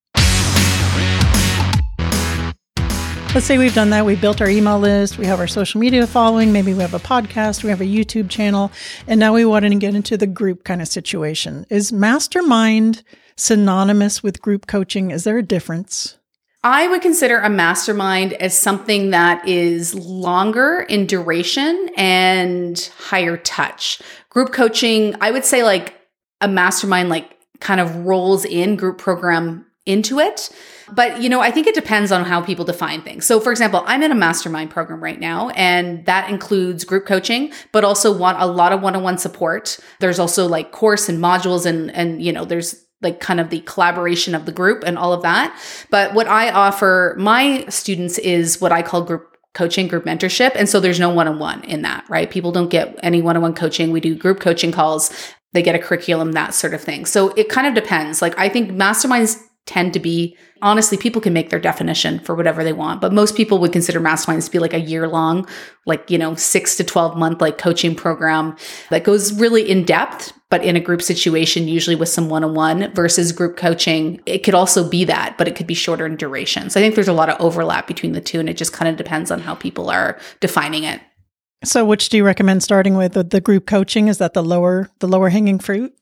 [3.33, 4.05] Let's say we've done that.
[4.05, 5.17] We built our email list.
[5.17, 6.51] We have our social media following.
[6.51, 7.63] Maybe we have a podcast.
[7.63, 8.73] We have a YouTube channel.
[9.07, 11.65] And now we want to get into the group kind of situation.
[11.69, 13.03] Is mastermind
[13.37, 15.11] synonymous with group coaching?
[15.11, 16.17] Is there a difference?
[16.65, 24.01] I would consider a mastermind as something that is longer in duration and higher touch.
[24.29, 25.95] Group coaching, I would say like
[26.41, 30.49] a mastermind, like kind of rolls in group program into it.
[30.93, 33.25] But, you know, I think it depends on how people define things.
[33.25, 37.51] So, for example, I'm in a mastermind program right now, and that includes group coaching,
[37.71, 39.79] but also want a lot of one-on-one support.
[39.99, 43.61] There's also like course and modules and, and, you know, there's like kind of the
[43.61, 45.59] collaboration of the group and all of that.
[45.89, 50.51] But what I offer my students is what I call group coaching, group mentorship.
[50.55, 52.29] And so there's no one on one in that, right?
[52.29, 53.91] People don't get any one on one coaching.
[53.91, 55.11] We do group coaching calls,
[55.53, 57.05] they get a curriculum, that sort of thing.
[57.05, 58.21] So it kind of depends.
[58.21, 62.63] Like I think masterminds tend to be honestly people can make their definition for whatever
[62.63, 65.47] they want but most people would consider masterminds to be like a year long
[65.85, 68.55] like you know 6 to 12 month like coaching program
[68.89, 73.31] that goes really in depth but in a group situation usually with some one-on-one versus
[73.31, 76.69] group coaching it could also be that but it could be shorter in duration.
[76.69, 78.89] So i think there's a lot of overlap between the two and it just kind
[78.89, 81.01] of depends on how people are defining it.
[81.63, 83.13] So which do you recommend starting with?
[83.13, 85.93] The group coaching is that the lower the lower hanging fruit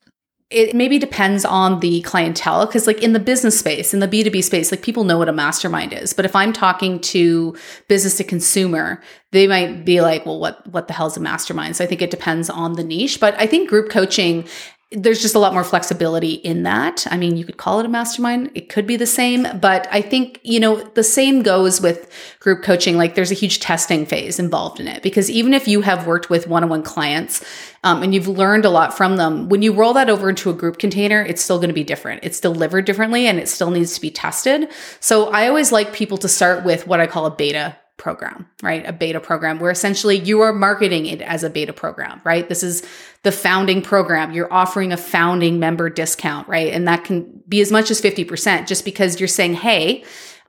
[0.50, 4.44] it maybe depends on the clientele because like in the business space in the b2b
[4.44, 6.14] space like people know what a mastermind is.
[6.14, 7.56] But if i'm talking to
[7.88, 11.76] business to consumer they might be like well what what the hell is a mastermind?
[11.76, 13.20] So i think it depends on the niche.
[13.20, 14.48] But i think group coaching
[14.92, 17.06] there's just a lot more flexibility in that.
[17.12, 18.50] I mean, you could call it a mastermind.
[18.56, 22.64] It could be the same, but I think, you know, the same goes with group
[22.64, 22.98] coaching.
[22.98, 26.32] Like there's a huge testing phase involved in it because even if you have worked
[26.32, 27.46] with one on one clients
[27.84, 30.54] um, and you've learned a lot from them, when you roll that over into a
[30.54, 32.24] group container, it's still going to be different.
[32.24, 34.70] It's delivered differently and it still needs to be tested.
[35.00, 38.84] So I always like people to start with what I call a beta program, right?
[38.88, 42.50] A beta program where essentially you are marketing it as a beta program, right?
[42.50, 42.84] This is
[43.24, 44.32] the founding program.
[44.32, 46.74] You're offering a founding member discount, right?
[46.74, 50.04] And that can be as much as 50% just because you're saying, hey,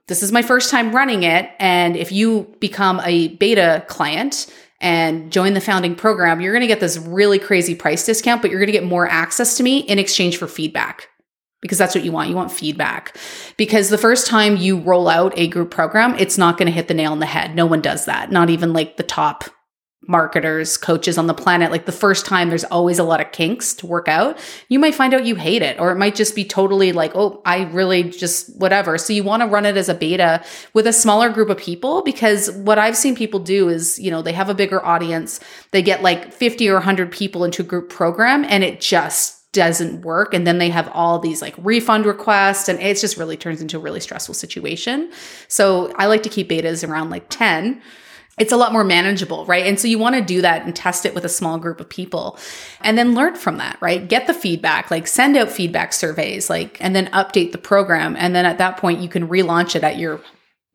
[0.07, 1.49] this is my first time running it.
[1.59, 4.47] And if you become a beta client,
[4.81, 8.49] and join the founding program, you're going to get this really crazy price discount, but
[8.49, 11.07] you're going to get more access to me in exchange for feedback
[11.61, 12.29] because that's what you want.
[12.29, 13.15] You want feedback.
[13.57, 16.87] Because the first time you roll out a group program, it's not going to hit
[16.87, 17.55] the nail on the head.
[17.55, 18.31] No one does that.
[18.31, 19.43] Not even like the top
[20.07, 21.71] marketers, coaches on the planet.
[21.71, 24.37] Like the first time, there's always a lot of kinks to work out.
[24.67, 27.41] You might find out you hate it, or it might just be totally like, oh,
[27.45, 28.97] I really just whatever.
[28.97, 32.01] So you want to run it as a beta with a smaller group of people
[32.01, 35.39] because what I've seen people do is, you know, they have a bigger audience.
[35.71, 40.01] They get like 50 or 100 people into a group program and it just doesn't
[40.01, 43.61] work and then they have all these like refund requests and it just really turns
[43.61, 45.11] into a really stressful situation
[45.49, 47.81] so i like to keep betas around like 10
[48.37, 49.67] it's a lot more manageable, right?
[49.67, 51.89] And so you want to do that and test it with a small group of
[51.89, 52.39] people
[52.81, 54.07] and then learn from that, right?
[54.07, 58.15] Get the feedback, like send out feedback surveys, like, and then update the program.
[58.15, 60.21] And then at that point, you can relaunch it at your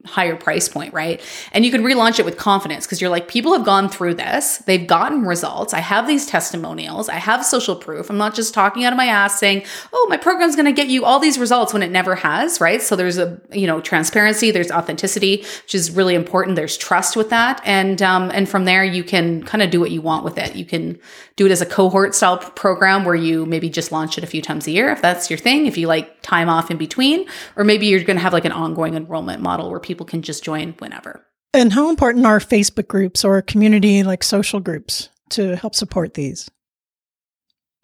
[0.07, 1.21] higher price point, right?
[1.53, 4.59] And you can relaunch it with confidence because you're like, people have gone through this,
[4.59, 5.75] they've gotten results.
[5.75, 8.11] I have these testimonials, I have social proof.
[8.11, 10.89] I'm not just talking out of my ass saying, oh, my program's going to get
[10.89, 12.83] you all these results when it never has, right?
[12.83, 16.57] So there's a, you know, transparency, there's authenticity, which is really important.
[16.57, 17.61] There's trust with that.
[17.65, 20.57] And, um, and from there, you can kind of do what you want with it.
[20.57, 20.99] You can
[21.37, 24.43] do it as a cohort style program where you maybe just launch it a few
[24.43, 27.65] times a year if that's your thing, if you like time off in between, or
[27.65, 30.75] maybe you're going to have like an ongoing enrollment model where people can just join
[30.79, 31.25] whenever.
[31.55, 36.51] And how important are Facebook groups or community like social groups to help support these?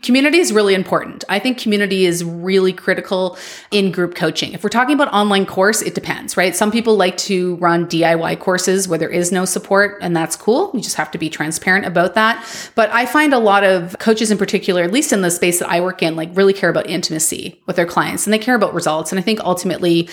[0.03, 1.25] Community is really important.
[1.29, 3.39] I think community is really critical
[3.71, 4.53] in group coaching.
[4.53, 6.57] If we're talking about online course, it depends, right?
[6.57, 10.73] Some people like to run DIY courses where there is no support, and that's cool.
[10.75, 12.45] You just have to be transparent about that.
[12.75, 15.71] But I find a lot of coaches in particular, at least in the space that
[15.71, 18.75] I work in, like really care about intimacy with their clients and they care about
[18.75, 19.13] results.
[19.13, 20.09] And I think ultimately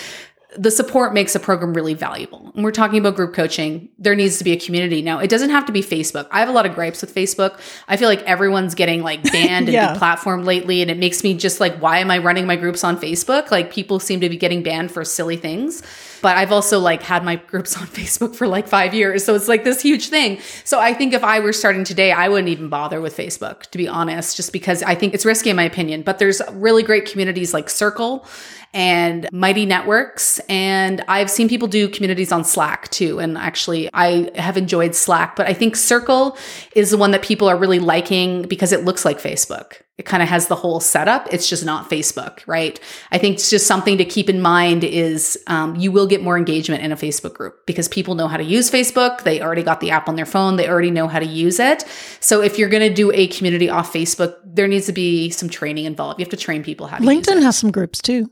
[0.58, 2.50] the support makes a program really valuable.
[2.56, 3.88] And we're talking about group coaching.
[3.98, 5.00] There needs to be a community.
[5.00, 6.26] Now, it doesn't have to be Facebook.
[6.32, 7.60] I have a lot of gripes with Facebook.
[7.86, 9.92] I feel like everyone's getting like banned Yeah.
[9.92, 10.82] and deplatformed lately.
[10.82, 13.50] And it makes me just like, why am I running my groups on Facebook?
[13.52, 15.82] Like people seem to be getting banned for silly things.
[16.22, 19.24] But I've also like had my groups on Facebook for like five years.
[19.24, 20.40] So it's like this huge thing.
[20.64, 23.78] So I think if I were starting today, I wouldn't even bother with Facebook, to
[23.78, 26.02] be honest, just because I think it's risky in my opinion.
[26.02, 28.26] But there's really great communities like Circle
[28.72, 30.38] and Mighty Networks.
[30.48, 33.18] And I've seen people do communities on Slack too.
[33.18, 36.36] And actually, I have enjoyed Slack, but I think Circle
[36.74, 39.82] is the one that people are really liking because it looks like Facebook.
[39.98, 41.28] It kind of has the whole setup.
[41.30, 42.80] It's just not Facebook, right?
[43.12, 46.38] I think it's just something to keep in mind is um, you will get more
[46.38, 49.24] engagement in a Facebook group because people know how to use Facebook.
[49.24, 50.56] They already got the app on their phone.
[50.56, 51.84] They already know how to use it.
[52.20, 55.50] So if you're going to do a community off Facebook, there needs to be some
[55.50, 56.18] training involved.
[56.18, 58.30] You have to train people how to use LinkedIn has some groups too.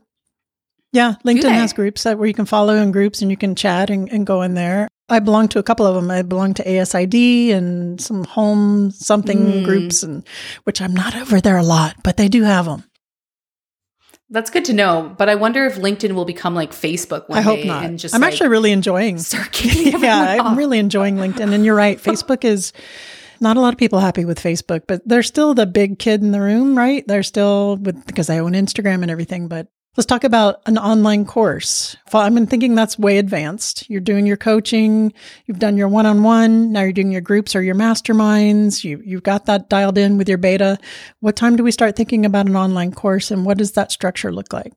[0.91, 3.89] Yeah, LinkedIn has groups that where you can follow in groups and you can chat
[3.91, 4.87] and, and go in there.
[5.07, 6.09] I belong to a couple of them.
[6.09, 9.65] I belong to ASID and some home something Mm.
[9.65, 10.23] groups, and
[10.63, 12.83] which I'm not over there a lot, but they do have them.
[14.31, 15.13] That's good to know.
[15.17, 17.83] But I wonder if LinkedIn will become like Facebook one I hope not.
[17.85, 19.17] and just I'm like, actually really enjoying.
[19.63, 20.57] yeah, I'm off.
[20.57, 21.51] really enjoying LinkedIn.
[21.53, 22.71] And you're right, Facebook is
[23.39, 26.31] not a lot of people happy with Facebook, but they're still the big kid in
[26.31, 27.03] the room, right?
[27.07, 29.47] They're still with because I own Instagram and everything.
[29.47, 31.97] But let's talk about an online course.
[32.13, 33.89] I'm thinking that's way advanced.
[33.89, 35.13] You're doing your coaching,
[35.45, 38.83] you've done your one-on-one, now you're doing your groups or your masterminds.
[38.83, 40.77] You you've got that dialed in with your beta.
[41.19, 44.31] What time do we start thinking about an online course, and what does that structure
[44.31, 44.73] look like?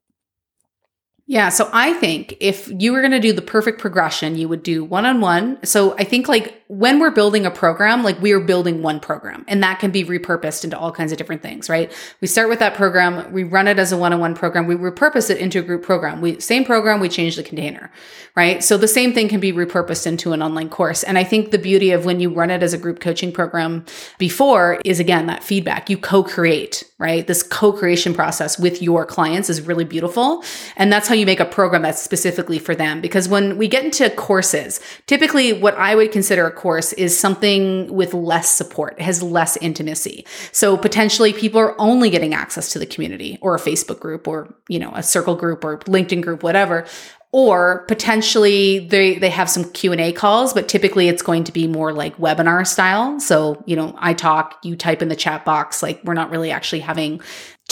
[1.27, 1.51] Yeah.
[1.51, 4.85] So I think if you were going to do the perfect progression, you would do
[4.85, 5.65] one on one.
[5.65, 9.45] So I think like when we're building a program, like we are building one program
[9.47, 11.93] and that can be repurposed into all kinds of different things, right?
[12.23, 14.75] We start with that program, we run it as a one on one program, we
[14.75, 16.23] repurpose it into a group program.
[16.23, 17.93] We same program, we change the container,
[18.35, 18.65] right?
[18.65, 21.03] So the same thing can be repurposed into an online course.
[21.03, 23.85] And I think the beauty of when you run it as a group coaching program
[24.17, 25.91] before is again that feedback.
[25.91, 27.27] You co-create, right?
[27.27, 30.43] This co-creation process with your clients is really beautiful.
[30.79, 33.03] And that's how you make a program that's specifically for them.
[33.03, 37.93] Because when we get into courses, typically what I would consider a course is something
[37.93, 40.25] with less support, has less intimacy.
[40.53, 44.55] So potentially people are only getting access to the community or a Facebook group or,
[44.69, 46.87] you know, a circle group or LinkedIn group, whatever.
[47.33, 51.91] Or potentially they they have some q&a calls but typically it's going to be more
[51.93, 53.19] like webinar style.
[53.19, 56.51] So you know i talk you type in the chat box like we're not really
[56.51, 57.23] actually having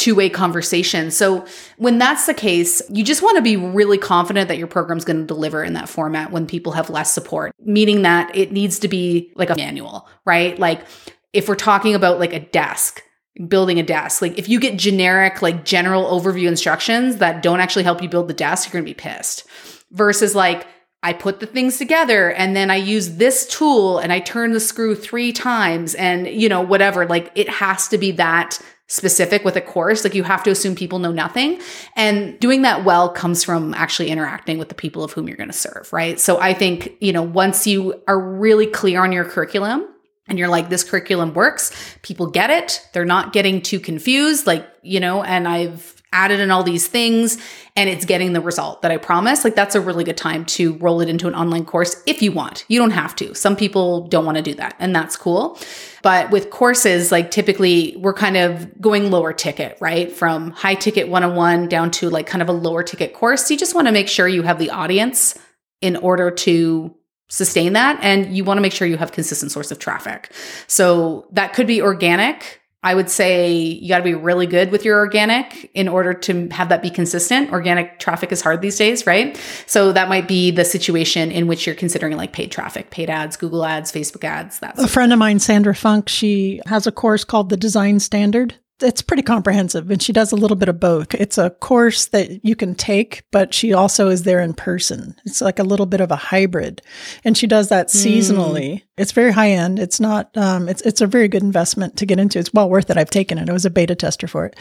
[0.01, 4.59] two-way conversation so when that's the case you just want to be really confident that
[4.59, 8.35] your program's going to deliver in that format when people have less support meaning that
[8.35, 10.85] it needs to be like a manual right like
[11.33, 13.03] if we're talking about like a desk
[13.49, 14.23] building a desk.
[14.23, 18.29] Like if you get generic, like general overview instructions that don't actually help you build
[18.29, 19.47] the desk, you're going to be pissed.
[19.93, 20.67] Versus like,
[21.03, 24.61] I put the things together and then I use this tool and I turn the
[24.61, 27.07] screw three times and, you know, whatever.
[27.07, 30.03] Like it has to be that specific with a course.
[30.03, 31.61] Like you have to assume people know nothing.
[31.95, 35.49] And doing that well comes from actually interacting with the people of whom you're going
[35.49, 36.19] to serve, right?
[36.19, 39.87] So I think, you know, once you are really clear on your curriculum,
[40.31, 44.67] and you're like, this curriculum works, people get it, they're not getting too confused, like,
[44.83, 47.39] you know, and I've added in all these things
[47.77, 50.77] and it's getting the result that I promise like that's a really good time to
[50.79, 52.65] roll it into an online course if you want.
[52.67, 53.33] You don't have to.
[53.35, 55.59] Some people don't want to do that, and that's cool.
[56.03, 60.11] But with courses, like typically we're kind of going lower ticket, right?
[60.11, 63.51] From high ticket one on one down to like kind of a lower ticket course.
[63.51, 65.39] You just want to make sure you have the audience
[65.81, 66.95] in order to
[67.31, 70.33] sustain that and you want to make sure you have consistent source of traffic
[70.67, 74.87] so that could be organic I would say you got to be really good with
[74.87, 77.53] your organic in order to have that be consistent.
[77.53, 79.39] Organic traffic is hard these days, right?
[79.67, 83.37] So that might be the situation in which you're considering like paid traffic, paid ads,
[83.37, 84.59] Google ads, Facebook ads.
[84.61, 88.55] That's A friend of mine, Sandra Funk, she has a course called the Design Standard.
[88.83, 91.15] It's pretty comprehensive and she does a little bit of both.
[91.15, 95.15] It's a course that you can take, but she also is there in person.
[95.25, 96.83] It's like a little bit of a hybrid.
[97.25, 98.83] And she does that seasonally.
[98.97, 99.79] It's very high end.
[99.79, 102.39] It's not um it's it's a very good investment to get into.
[102.39, 102.97] It's well worth it.
[102.97, 103.49] I've taken it.
[103.49, 104.57] I was a beta tester for it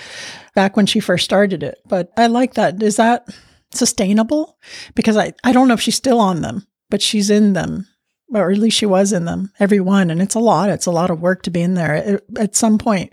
[0.56, 1.80] back when she first started it.
[1.88, 2.82] But I like that.
[2.84, 3.28] Is that
[3.72, 4.58] sustainable?
[4.96, 7.88] Because I, I don't know if she's still on them, but she's in them
[8.34, 10.10] or at least she was in them, every one.
[10.10, 10.70] And it's a lot.
[10.70, 13.12] It's a lot of work to be in there at, at some point.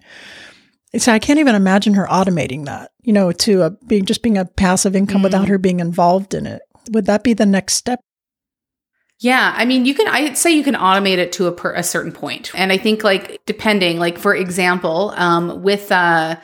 [0.97, 4.39] So I can't even imagine her automating that, you know, to a, being just being
[4.39, 6.62] a passive income without her being involved in it.
[6.91, 8.01] Would that be the next step?
[9.18, 10.09] Yeah, I mean, you can.
[10.09, 13.03] I'd say you can automate it to a, per, a certain point, and I think
[13.03, 16.37] like depending, like for example, um, with uh,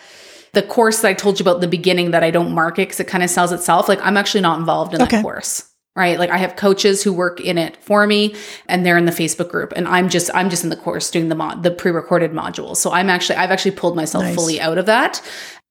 [0.53, 3.09] the course that I told you about the beginning that I don't market because it
[3.09, 3.89] kind of sells itself.
[3.89, 5.17] Like I'm actually not involved in Okay.
[5.19, 6.19] that course, right?
[6.19, 8.35] Like I have coaches who work in it for me,
[8.67, 11.29] and they're in the Facebook group, and I'm just I'm just in the course doing
[11.29, 12.77] the mod the pre-recorded modules.
[12.77, 14.35] So I'm actually I've actually pulled myself Nice.
[14.35, 15.21] fully out of that,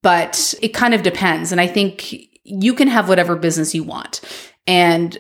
[0.04, 2.14] but it kind of depends, and I think
[2.44, 4.22] you can have whatever business you want,
[4.68, 5.18] and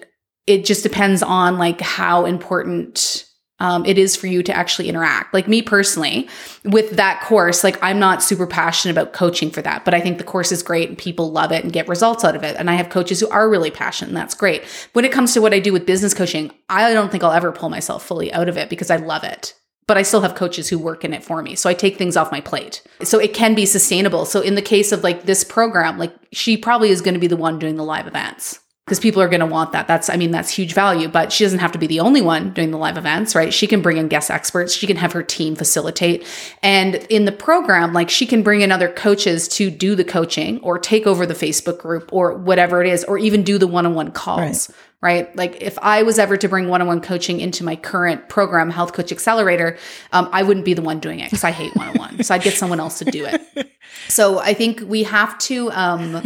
[0.47, 3.25] it just depends on like how important
[3.61, 5.35] um, it is for you to actually interact.
[5.35, 6.27] Like me personally,
[6.65, 10.17] with that course, like I'm not super passionate about coaching for that, but I think
[10.17, 12.55] the course is great and people love it and get results out of it.
[12.57, 14.63] And I have coaches who are really passionate, and that's great.
[14.93, 17.51] When it comes to what I do with business coaching, I don't think I'll ever
[17.51, 19.53] pull myself fully out of it because I love it.
[19.85, 21.53] But I still have coaches who work in it for me.
[21.53, 22.81] So I take things off my plate.
[23.03, 24.25] So it can be sustainable.
[24.25, 27.27] So in the case of like this program, like she probably is going to be
[27.27, 28.59] the one doing the live events
[28.91, 29.87] because people are going to want that.
[29.87, 32.51] That's, I mean, that's huge value, but she doesn't have to be the only one
[32.51, 33.53] doing the live events, right?
[33.53, 34.75] She can bring in guest experts.
[34.75, 36.27] She can have her team facilitate.
[36.61, 40.59] And in the program, like she can bring in other coaches to do the coaching
[40.59, 43.85] or take over the Facebook group or whatever it is, or even do the one
[43.85, 44.69] on one calls.
[44.99, 45.33] Right.
[45.37, 48.69] Like if I was ever to bring one on one coaching into my current program,
[48.71, 49.77] Health Coach Accelerator,
[50.11, 52.23] um, I wouldn't be the one doing it because I hate one on one.
[52.23, 53.71] So I'd get someone else to do it.
[54.07, 56.23] So I think we have to, um,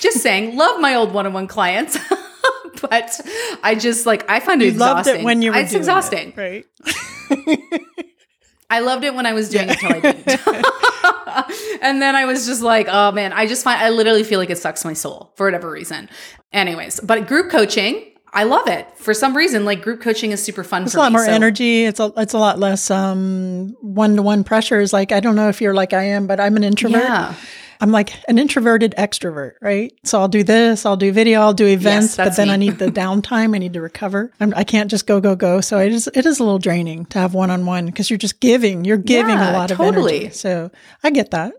[0.00, 1.98] just saying, love my old one on one clients.
[2.80, 3.20] but
[3.62, 5.12] I just like, I find it You exhausting.
[5.14, 6.32] loved it when you were It's exhausting.
[6.36, 6.64] it,
[7.30, 7.60] right?
[8.70, 10.28] I loved it when I was doing it till I didn't.
[11.82, 14.48] and then I was just like, oh man, I just find I literally feel like
[14.50, 16.08] it sucks my soul for whatever reason.
[16.52, 18.02] Anyways, but group coaching,
[18.32, 18.86] I love it.
[18.96, 21.18] For some reason, like group coaching is super fun It's for a lot me.
[21.18, 21.84] more So- energy.
[21.84, 24.92] It's a it's a lot less um one to one pressures.
[24.94, 27.02] Like I don't know if you're like I am, but I'm an introvert.
[27.02, 27.34] Yeah.
[27.82, 29.92] I'm like an introverted extrovert, right?
[30.04, 32.54] So I'll do this, I'll do video, I'll do events, but then me.
[32.54, 33.54] I need the downtime.
[33.54, 34.32] I need to recover.
[34.40, 35.60] I'm, I can't just go, go, go.
[35.60, 38.18] So it is, it is a little draining to have one on one because you're
[38.18, 40.20] just giving, you're giving Yeah, a lot of totally.
[40.20, 40.30] energy.
[40.34, 40.70] So
[41.02, 41.54] I get that.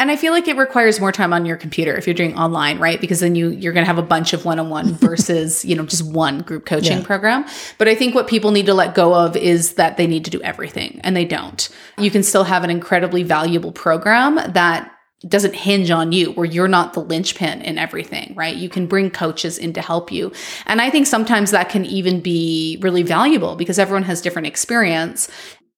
[0.00, 2.78] And I feel like it requires more time on your computer if you're doing online,
[2.78, 3.00] right?
[3.00, 6.04] Because then you you're going to have a bunch of one-on-one versus, you know, just
[6.04, 7.04] one group coaching Yeah.
[7.04, 7.44] program.
[7.78, 10.30] But I think what people need to let go of is that they need to
[10.30, 11.68] do everything and they don't.
[11.96, 14.92] You can still have an incredibly valuable program that
[15.26, 18.54] doesn't hinge on you where you're not the linchpin in everything, right?
[18.54, 20.32] You can bring coaches in to help you.
[20.66, 25.28] And I think sometimes that can even be really valuable because everyone has different experience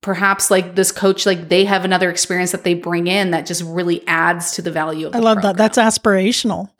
[0.03, 3.63] perhaps like this coach like they have another experience that they bring in that just
[3.63, 5.57] really adds to the value of I love that.
[5.57, 6.71] That's aspirational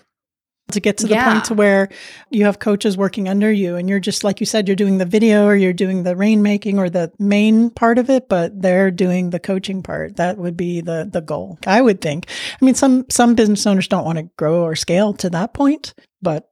[0.73, 1.33] to get to the Yeah.
[1.33, 1.89] point to where
[2.31, 5.05] you have coaches working under you and you're just like you said you're doing the
[5.05, 9.31] video or you're doing the rainmaking or the main part of it but they're doing
[9.31, 10.17] the coaching part.
[10.17, 12.27] That would be the the goal i would think.
[12.61, 15.95] I mean some some business owners don't want to grow or scale to that point
[16.23, 16.47] but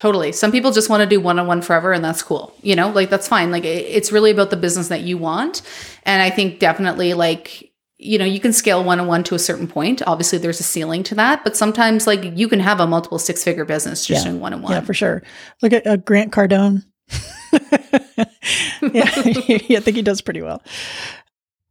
[0.00, 0.32] totally.
[0.32, 2.52] Some people just want to do one-on-one forever and that's cool.
[2.62, 3.50] You know like that's fine.
[3.50, 5.62] Like it's really about the business that you want.
[6.04, 7.71] And i think definitely like
[8.04, 10.02] you know you can scale one-on-one to a certain point.
[10.06, 13.64] Obviously there's a ceiling to that but sometimes like you can have a multiple six-figure
[13.64, 14.30] business just Yeah.
[14.30, 15.22] doing one-on-one yeah for sure.
[15.62, 16.84] Look at uh, grant cardone.
[18.92, 20.62] Yeah i think he does pretty well.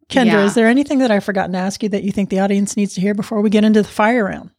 [0.10, 0.46] Kendra Yeah.
[0.46, 2.94] is there anything that i've forgotten to ask you that you think the audience needs
[2.96, 4.52] to hear before we get into the fire round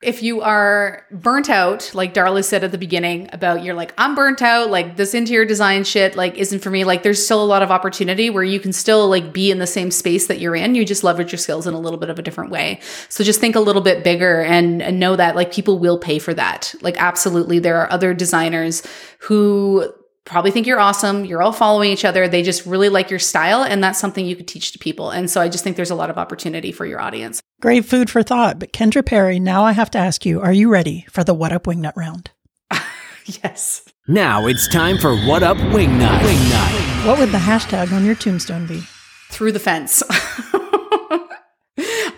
[0.00, 4.14] if you are burnt out, like Darla said at the beginning about you're like, I'm
[4.14, 6.84] burnt out, like this interior design shit like isn't for me.
[6.84, 9.66] Like there's still a lot of opportunity where you can still like be in the
[9.66, 10.76] same space that you're in.
[10.76, 12.78] You just leverage your skills in a little bit of a different way.
[13.08, 16.20] So just think a little bit bigger and, and know that like people will pay
[16.20, 16.76] for that.
[16.80, 18.84] Like absolutely there are other designers
[19.18, 19.92] who
[20.28, 21.24] probably think you're awesome.
[21.24, 22.28] You're all following each other.
[22.28, 25.10] They just really like your style and that's something you could teach to people.
[25.10, 27.40] And so I just think there's a lot of opportunity for your audience.
[27.60, 28.58] Great food for thought.
[28.58, 31.52] But Kendra Perry, now I have to ask you, are you ready for the What
[31.52, 32.30] Up Wingnut round?
[33.44, 33.82] Yes.
[34.06, 36.20] Now it's time for What Up Wingnut.
[36.20, 37.06] Wingnut.
[37.06, 38.82] What would the hashtag on your tombstone be?
[39.30, 40.02] through the fence.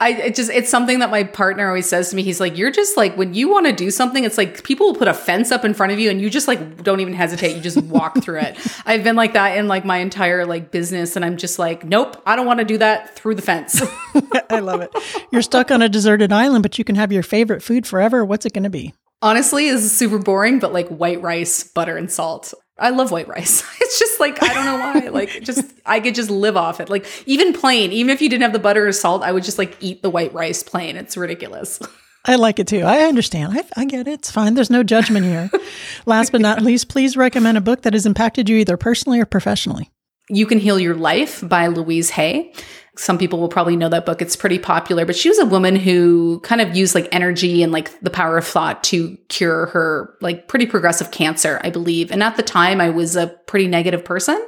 [0.01, 2.23] I it just it's something that my partner always says to me.
[2.23, 4.95] He's like, "You're just like when you want to do something, it's like people will
[4.95, 7.55] put a fence up in front of you, and you just like don't even hesitate.
[7.55, 11.17] You just walk through it." I've been like that in like my entire like business,
[11.17, 13.83] and I'm just like, "Nope, I don't want to do that through the fence."
[14.51, 14.91] I love it.
[15.31, 18.25] You're stuck on a deserted island, but you can have your favorite food forever.
[18.25, 18.95] What's it going to be?
[19.23, 22.55] Honestly, this is super boring, but like white rice, butter, and salt.
[22.81, 23.63] I love white rice.
[23.91, 25.09] It's just like I don't know why.
[25.09, 26.89] Like just I could just live off it.
[26.89, 29.59] Like even plain, even if you didn't have the butter or salt, I would just
[29.59, 30.95] like eat the white rice plain.
[30.95, 31.81] It's ridiculous.
[32.25, 32.83] I like it too.
[32.83, 33.53] I understand.
[33.59, 34.13] I, I get it.
[34.13, 34.55] It's fine.
[34.55, 35.51] There's no judgment here.
[36.07, 39.27] Last but not least, please recommend a book that has impacted you either personally or
[39.27, 39.91] professionally.
[40.29, 42.53] You Can Heal Your Life by Louise Hay.
[43.01, 44.21] Some people will probably know that book.
[44.21, 47.73] It's pretty popular, but she was a woman who kind of used like energy and
[47.73, 52.13] like the power of thought to cure her like pretty progressive cancer, I believe.
[52.13, 54.47] And at the time, I was a pretty negative person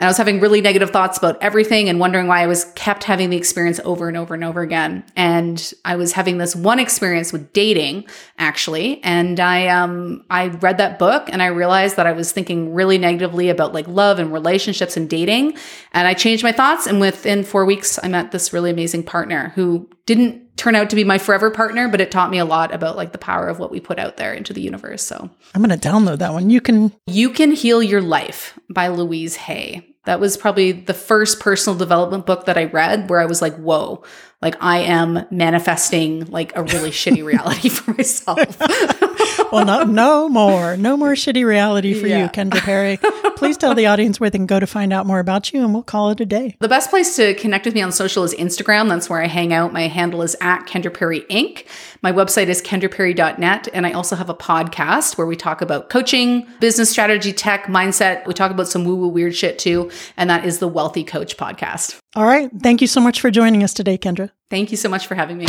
[0.00, 3.04] and I was having really negative thoughts about everything and wondering why I was kept
[3.04, 5.04] having the experience over and over and over again.
[5.14, 8.06] And I was having this one experience with dating
[8.38, 12.72] actually, and I um I read that book and I realized that I was thinking
[12.72, 15.58] really negatively about like love and relationships and dating,
[15.92, 19.52] and I changed my thoughts and within 4 weeks I met this really amazing partner
[19.54, 22.74] who didn't turn out to be my forever partner, but it taught me a lot
[22.74, 25.02] about like the power of what we put out there into the universe.
[25.02, 26.50] So I'm going to download that one.
[26.50, 29.89] You can You Can Heal Your Life by Louise Hay.
[30.04, 33.54] That was probably the first personal development book that I read where I was like,
[33.56, 34.02] whoa,
[34.40, 38.38] like I am manifesting like a really shitty reality for myself.
[39.52, 42.24] well, no, no more, no more shitty reality for Yeah.
[42.24, 42.98] you, Kendra Perry.
[43.36, 45.72] Please tell the audience where they can go to find out more about you, and
[45.72, 46.56] we'll call it a day.
[46.60, 48.88] The best place to connect with me on social is Instagram.
[48.88, 49.72] That's where I hang out.
[49.72, 51.66] My handle is at Kendra Perry Inc.
[52.02, 53.68] My website is kendraperry.net.
[53.72, 58.26] And I also have a podcast where we talk about coaching, business strategy, tech, mindset.
[58.26, 59.90] We talk about some woo woo weird shit too.
[60.16, 61.98] And that is the Wealthy Coach podcast.
[62.16, 62.50] All right.
[62.62, 64.30] Thank you so much for joining us today, Kendra.
[64.50, 65.46] Thank you so much for having me.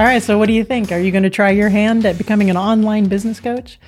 [0.00, 0.22] All right.
[0.22, 0.92] So, what do you think?
[0.92, 3.78] Are you going to try your hand at becoming an online business coach?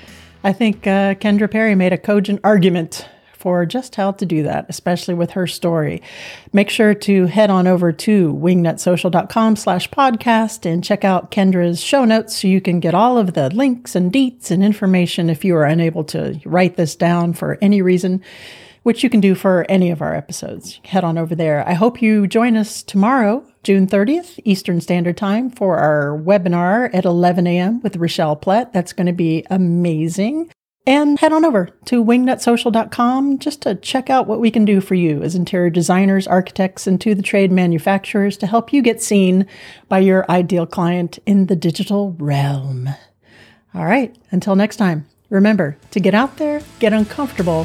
[0.44, 4.66] I think uh, Kendra Perry made a cogent argument for just how to do that,
[4.68, 6.02] especially with her story.
[6.52, 12.04] Make sure to head on over to wingnutsocial.com slash podcast and check out Kendra's show
[12.04, 15.56] notes so you can get all of the links and deets and information if you
[15.56, 18.22] are unable to write this down for any reason
[18.82, 20.80] which you can do for any of our episodes.
[20.84, 21.66] Head on over there.
[21.68, 27.04] I hope you join us tomorrow, June 30th, Eastern Standard Time, for our webinar at
[27.04, 27.80] 11 a.m.
[27.82, 28.72] with Rochelle Plett.
[28.72, 30.50] That's going to be amazing.
[30.84, 34.96] And head on over to wingnutsocial.com just to check out what we can do for
[34.96, 39.46] you as interior designers, architects, and to the trade manufacturers to help you get seen
[39.88, 42.88] by your ideal client in the digital realm.
[43.74, 47.64] All right, until next time, remember to get out there, get uncomfortable,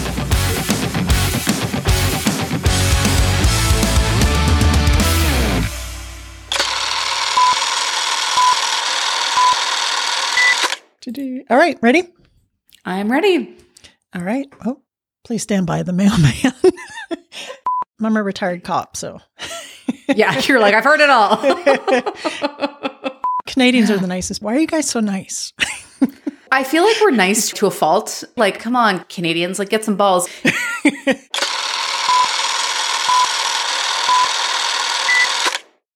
[11.07, 12.03] All right, ready?
[12.85, 13.57] I'm ready.
[14.13, 14.47] All right.
[14.65, 14.81] Oh,
[15.23, 16.31] please stand by the mailman.
[18.03, 19.19] I'm a retired cop, so
[20.15, 21.37] Yeah, you're like, I've heard it all.
[23.47, 24.41] Canadians are the nicest.
[24.41, 25.53] Why are you guys so nice?
[26.51, 28.23] I feel like we're nice to a fault.
[28.35, 30.27] Like, come on, Canadians, like, get some balls.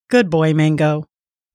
[0.09, 1.03] Good boy, Mango.